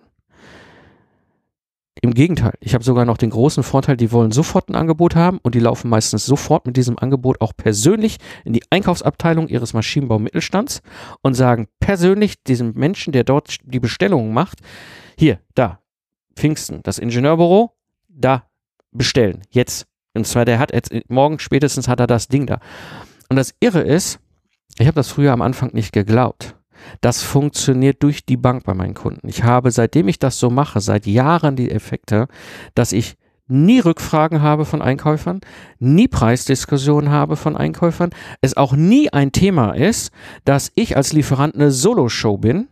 Im 2.02 2.12
Gegenteil, 2.12 2.52
ich 2.60 2.74
habe 2.74 2.84
sogar 2.84 3.06
noch 3.06 3.16
den 3.16 3.30
großen 3.30 3.62
Vorteil, 3.62 3.96
die 3.96 4.12
wollen 4.12 4.30
sofort 4.30 4.68
ein 4.68 4.74
Angebot 4.74 5.14
haben 5.14 5.38
und 5.42 5.54
die 5.54 5.60
laufen 5.60 5.88
meistens 5.88 6.26
sofort 6.26 6.66
mit 6.66 6.76
diesem 6.76 6.98
Angebot 6.98 7.40
auch 7.40 7.52
persönlich 7.56 8.18
in 8.44 8.52
die 8.52 8.62
Einkaufsabteilung 8.68 9.48
ihres 9.48 9.72
Maschinenbau-Mittelstands 9.72 10.82
und 11.22 11.32
sagen 11.32 11.68
persönlich 11.80 12.42
diesem 12.42 12.74
Menschen, 12.74 13.12
der 13.12 13.24
dort 13.24 13.56
die 13.62 13.80
Bestellungen 13.80 14.34
macht, 14.34 14.58
hier, 15.16 15.38
da, 15.54 15.80
Pfingsten, 16.36 16.82
das 16.82 16.98
Ingenieurbüro, 16.98 17.72
da 18.08 18.50
bestellen, 18.90 19.42
jetzt. 19.48 19.86
Und 20.14 20.26
zwar, 20.26 20.44
der 20.44 20.58
hat 20.58 20.72
jetzt, 20.72 20.92
morgen 21.08 21.38
spätestens 21.38 21.88
hat 21.88 22.00
er 22.00 22.06
das 22.06 22.28
Ding 22.28 22.46
da. 22.46 22.60
Und 23.28 23.36
das 23.36 23.54
Irre 23.60 23.80
ist, 23.80 24.20
ich 24.78 24.86
habe 24.86 24.96
das 24.96 25.08
früher 25.08 25.32
am 25.32 25.42
Anfang 25.42 25.70
nicht 25.72 25.92
geglaubt. 25.92 26.56
Das 27.00 27.22
funktioniert 27.22 28.02
durch 28.02 28.26
die 28.26 28.36
Bank 28.36 28.64
bei 28.64 28.74
meinen 28.74 28.94
Kunden. 28.94 29.28
Ich 29.28 29.42
habe, 29.42 29.70
seitdem 29.70 30.08
ich 30.08 30.18
das 30.18 30.38
so 30.38 30.50
mache, 30.50 30.80
seit 30.80 31.06
Jahren 31.06 31.56
die 31.56 31.70
Effekte, 31.70 32.28
dass 32.74 32.92
ich 32.92 33.16
nie 33.46 33.80
Rückfragen 33.80 34.42
habe 34.42 34.64
von 34.64 34.82
Einkäufern, 34.82 35.40
nie 35.78 36.08
Preisdiskussionen 36.08 37.10
habe 37.10 37.36
von 37.36 37.56
Einkäufern, 37.56 38.10
es 38.40 38.56
auch 38.56 38.72
nie 38.74 39.12
ein 39.12 39.32
Thema 39.32 39.72
ist, 39.72 40.12
dass 40.44 40.72
ich 40.74 40.96
als 40.96 41.12
Lieferant 41.12 41.54
eine 41.54 41.70
Solo-Show 41.70 42.38
bin, 42.38 42.68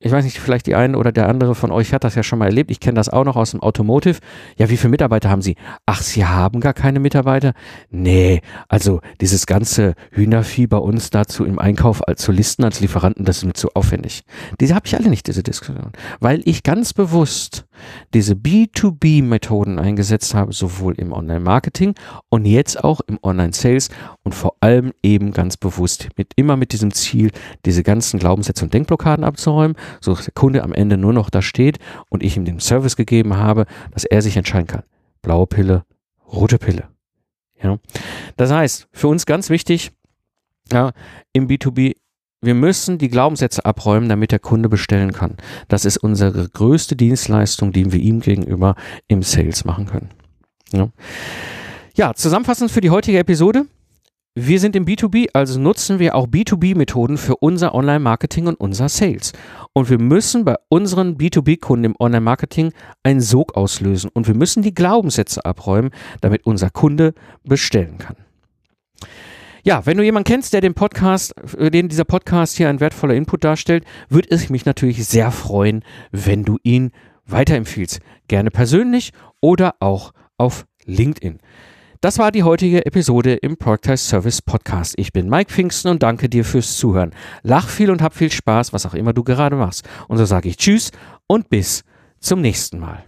ich 0.00 0.12
weiß 0.12 0.24
nicht, 0.24 0.38
vielleicht 0.38 0.66
die 0.66 0.76
eine 0.76 0.96
oder 0.96 1.10
der 1.10 1.28
andere 1.28 1.56
von 1.56 1.72
euch 1.72 1.92
hat 1.92 2.04
das 2.04 2.14
ja 2.14 2.22
schon 2.22 2.38
mal 2.38 2.46
erlebt. 2.46 2.70
Ich 2.70 2.78
kenne 2.78 2.94
das 2.94 3.08
auch 3.08 3.24
noch 3.24 3.34
aus 3.34 3.50
dem 3.50 3.60
Automotive. 3.60 4.18
Ja, 4.56 4.70
wie 4.70 4.76
viele 4.76 4.90
Mitarbeiter 4.90 5.28
haben 5.28 5.42
Sie? 5.42 5.56
Ach, 5.86 6.02
Sie 6.02 6.24
haben 6.24 6.60
gar 6.60 6.72
keine 6.72 7.00
Mitarbeiter? 7.00 7.52
Nee, 7.90 8.40
also 8.68 9.00
dieses 9.20 9.46
ganze 9.46 9.94
Hühnervieh 10.12 10.68
bei 10.68 10.76
uns 10.76 11.10
dazu 11.10 11.44
im 11.44 11.58
Einkauf 11.58 12.06
als 12.06 12.22
zu 12.22 12.30
listen 12.30 12.62
als 12.62 12.78
Lieferanten, 12.78 13.24
das 13.24 13.38
ist 13.38 13.44
mir 13.44 13.54
zu 13.54 13.70
aufwendig. 13.74 14.22
Diese 14.60 14.76
habe 14.76 14.86
ich 14.86 14.96
alle 14.96 15.10
nicht, 15.10 15.26
diese 15.26 15.42
Diskussion. 15.42 15.92
Weil 16.20 16.42
ich 16.44 16.62
ganz 16.62 16.92
bewusst 16.92 17.66
diese 18.14 18.34
B2B-Methoden 18.34 19.78
eingesetzt 19.78 20.34
habe, 20.34 20.52
sowohl 20.52 20.94
im 20.94 21.12
Online-Marketing 21.12 21.94
und 22.28 22.44
jetzt 22.44 22.82
auch 22.82 23.00
im 23.06 23.18
Online-Sales 23.22 23.90
und 24.22 24.34
vor 24.34 24.56
allem 24.60 24.92
eben 25.02 25.32
ganz 25.32 25.56
bewusst 25.56 26.08
mit 26.16 26.32
immer 26.36 26.56
mit 26.56 26.72
diesem 26.72 26.92
Ziel, 26.92 27.30
diese 27.64 27.82
ganzen 27.82 28.18
Glaubenssätze 28.18 28.64
und 28.64 28.74
Denkblockaden 28.74 29.24
abzuräumen 29.24 29.76
so 30.00 30.14
dass 30.14 30.24
der 30.24 30.34
Kunde 30.34 30.62
am 30.62 30.72
Ende 30.72 30.96
nur 30.96 31.12
noch 31.12 31.30
da 31.30 31.42
steht 31.42 31.78
und 32.08 32.22
ich 32.22 32.36
ihm 32.36 32.44
den 32.44 32.60
Service 32.60 32.96
gegeben 32.96 33.36
habe, 33.36 33.66
dass 33.92 34.04
er 34.04 34.22
sich 34.22 34.36
entscheiden 34.36 34.66
kann. 34.66 34.82
Blaue 35.22 35.46
Pille, 35.46 35.84
rote 36.32 36.58
Pille. 36.58 36.88
Ja. 37.62 37.78
Das 38.36 38.52
heißt, 38.52 38.88
für 38.92 39.08
uns 39.08 39.26
ganz 39.26 39.50
wichtig, 39.50 39.92
ja, 40.72 40.92
im 41.32 41.48
B2B, 41.48 41.96
wir 42.40 42.54
müssen 42.54 42.98
die 42.98 43.08
Glaubenssätze 43.08 43.64
abräumen, 43.64 44.08
damit 44.08 44.30
der 44.30 44.38
Kunde 44.38 44.68
bestellen 44.68 45.12
kann. 45.12 45.36
Das 45.68 45.84
ist 45.84 45.96
unsere 45.96 46.48
größte 46.48 46.94
Dienstleistung, 46.94 47.72
die 47.72 47.92
wir 47.92 48.00
ihm 48.00 48.20
gegenüber 48.20 48.76
im 49.08 49.22
Sales 49.22 49.64
machen 49.64 49.86
können. 49.86 50.10
Ja, 50.72 50.90
ja 51.94 52.14
zusammenfassend 52.14 52.70
für 52.70 52.80
die 52.80 52.90
heutige 52.90 53.18
Episode. 53.18 53.66
Wir 54.40 54.60
sind 54.60 54.76
im 54.76 54.84
B2B, 54.84 55.30
also 55.32 55.58
nutzen 55.58 55.98
wir 55.98 56.14
auch 56.14 56.28
B2B-Methoden 56.28 57.18
für 57.18 57.34
unser 57.38 57.74
Online-Marketing 57.74 58.46
und 58.46 58.54
unser 58.54 58.88
Sales. 58.88 59.32
Und 59.72 59.90
wir 59.90 59.98
müssen 59.98 60.44
bei 60.44 60.54
unseren 60.68 61.16
B2B-Kunden 61.16 61.86
im 61.86 61.96
Online-Marketing 61.98 62.72
einen 63.02 63.20
Sog 63.20 63.56
auslösen 63.56 64.10
und 64.14 64.28
wir 64.28 64.36
müssen 64.36 64.62
die 64.62 64.74
Glaubenssätze 64.74 65.44
abräumen, 65.44 65.90
damit 66.20 66.46
unser 66.46 66.70
Kunde 66.70 67.14
bestellen 67.42 67.98
kann. 67.98 68.14
Ja, 69.68 69.84
wenn 69.84 69.98
du 69.98 70.02
jemanden 70.02 70.26
kennst, 70.26 70.54
der 70.54 70.62
den 70.62 70.72
Podcast, 70.72 71.34
äh, 71.58 71.70
den 71.70 71.90
dieser 71.90 72.06
Podcast 72.06 72.56
hier 72.56 72.70
ein 72.70 72.80
wertvoller 72.80 73.12
Input 73.12 73.44
darstellt, 73.44 73.84
würde 74.08 74.30
es 74.30 74.48
mich 74.48 74.64
natürlich 74.64 75.06
sehr 75.06 75.30
freuen, 75.30 75.84
wenn 76.10 76.42
du 76.42 76.56
ihn 76.62 76.90
weiterempfiehlst. 77.26 78.00
Gerne 78.28 78.50
persönlich 78.50 79.12
oder 79.42 79.74
auch 79.80 80.14
auf 80.38 80.64
LinkedIn. 80.86 81.40
Das 82.00 82.18
war 82.18 82.32
die 82.32 82.44
heutige 82.44 82.86
Episode 82.86 83.34
im 83.34 83.58
Productize 83.58 83.98
Service 83.98 84.40
Podcast. 84.40 84.94
Ich 84.96 85.12
bin 85.12 85.28
Mike 85.28 85.52
Pfingsten 85.52 85.90
und 85.90 86.02
danke 86.02 86.30
dir 86.30 86.46
fürs 86.46 86.78
Zuhören. 86.78 87.10
Lach 87.42 87.68
viel 87.68 87.90
und 87.90 88.00
hab 88.00 88.14
viel 88.14 88.32
Spaß, 88.32 88.72
was 88.72 88.86
auch 88.86 88.94
immer 88.94 89.12
du 89.12 89.22
gerade 89.22 89.56
machst. 89.56 89.86
Und 90.08 90.16
so 90.16 90.24
sage 90.24 90.48
ich 90.48 90.56
Tschüss 90.56 90.92
und 91.26 91.50
bis 91.50 91.84
zum 92.20 92.40
nächsten 92.40 92.78
Mal. 92.78 93.07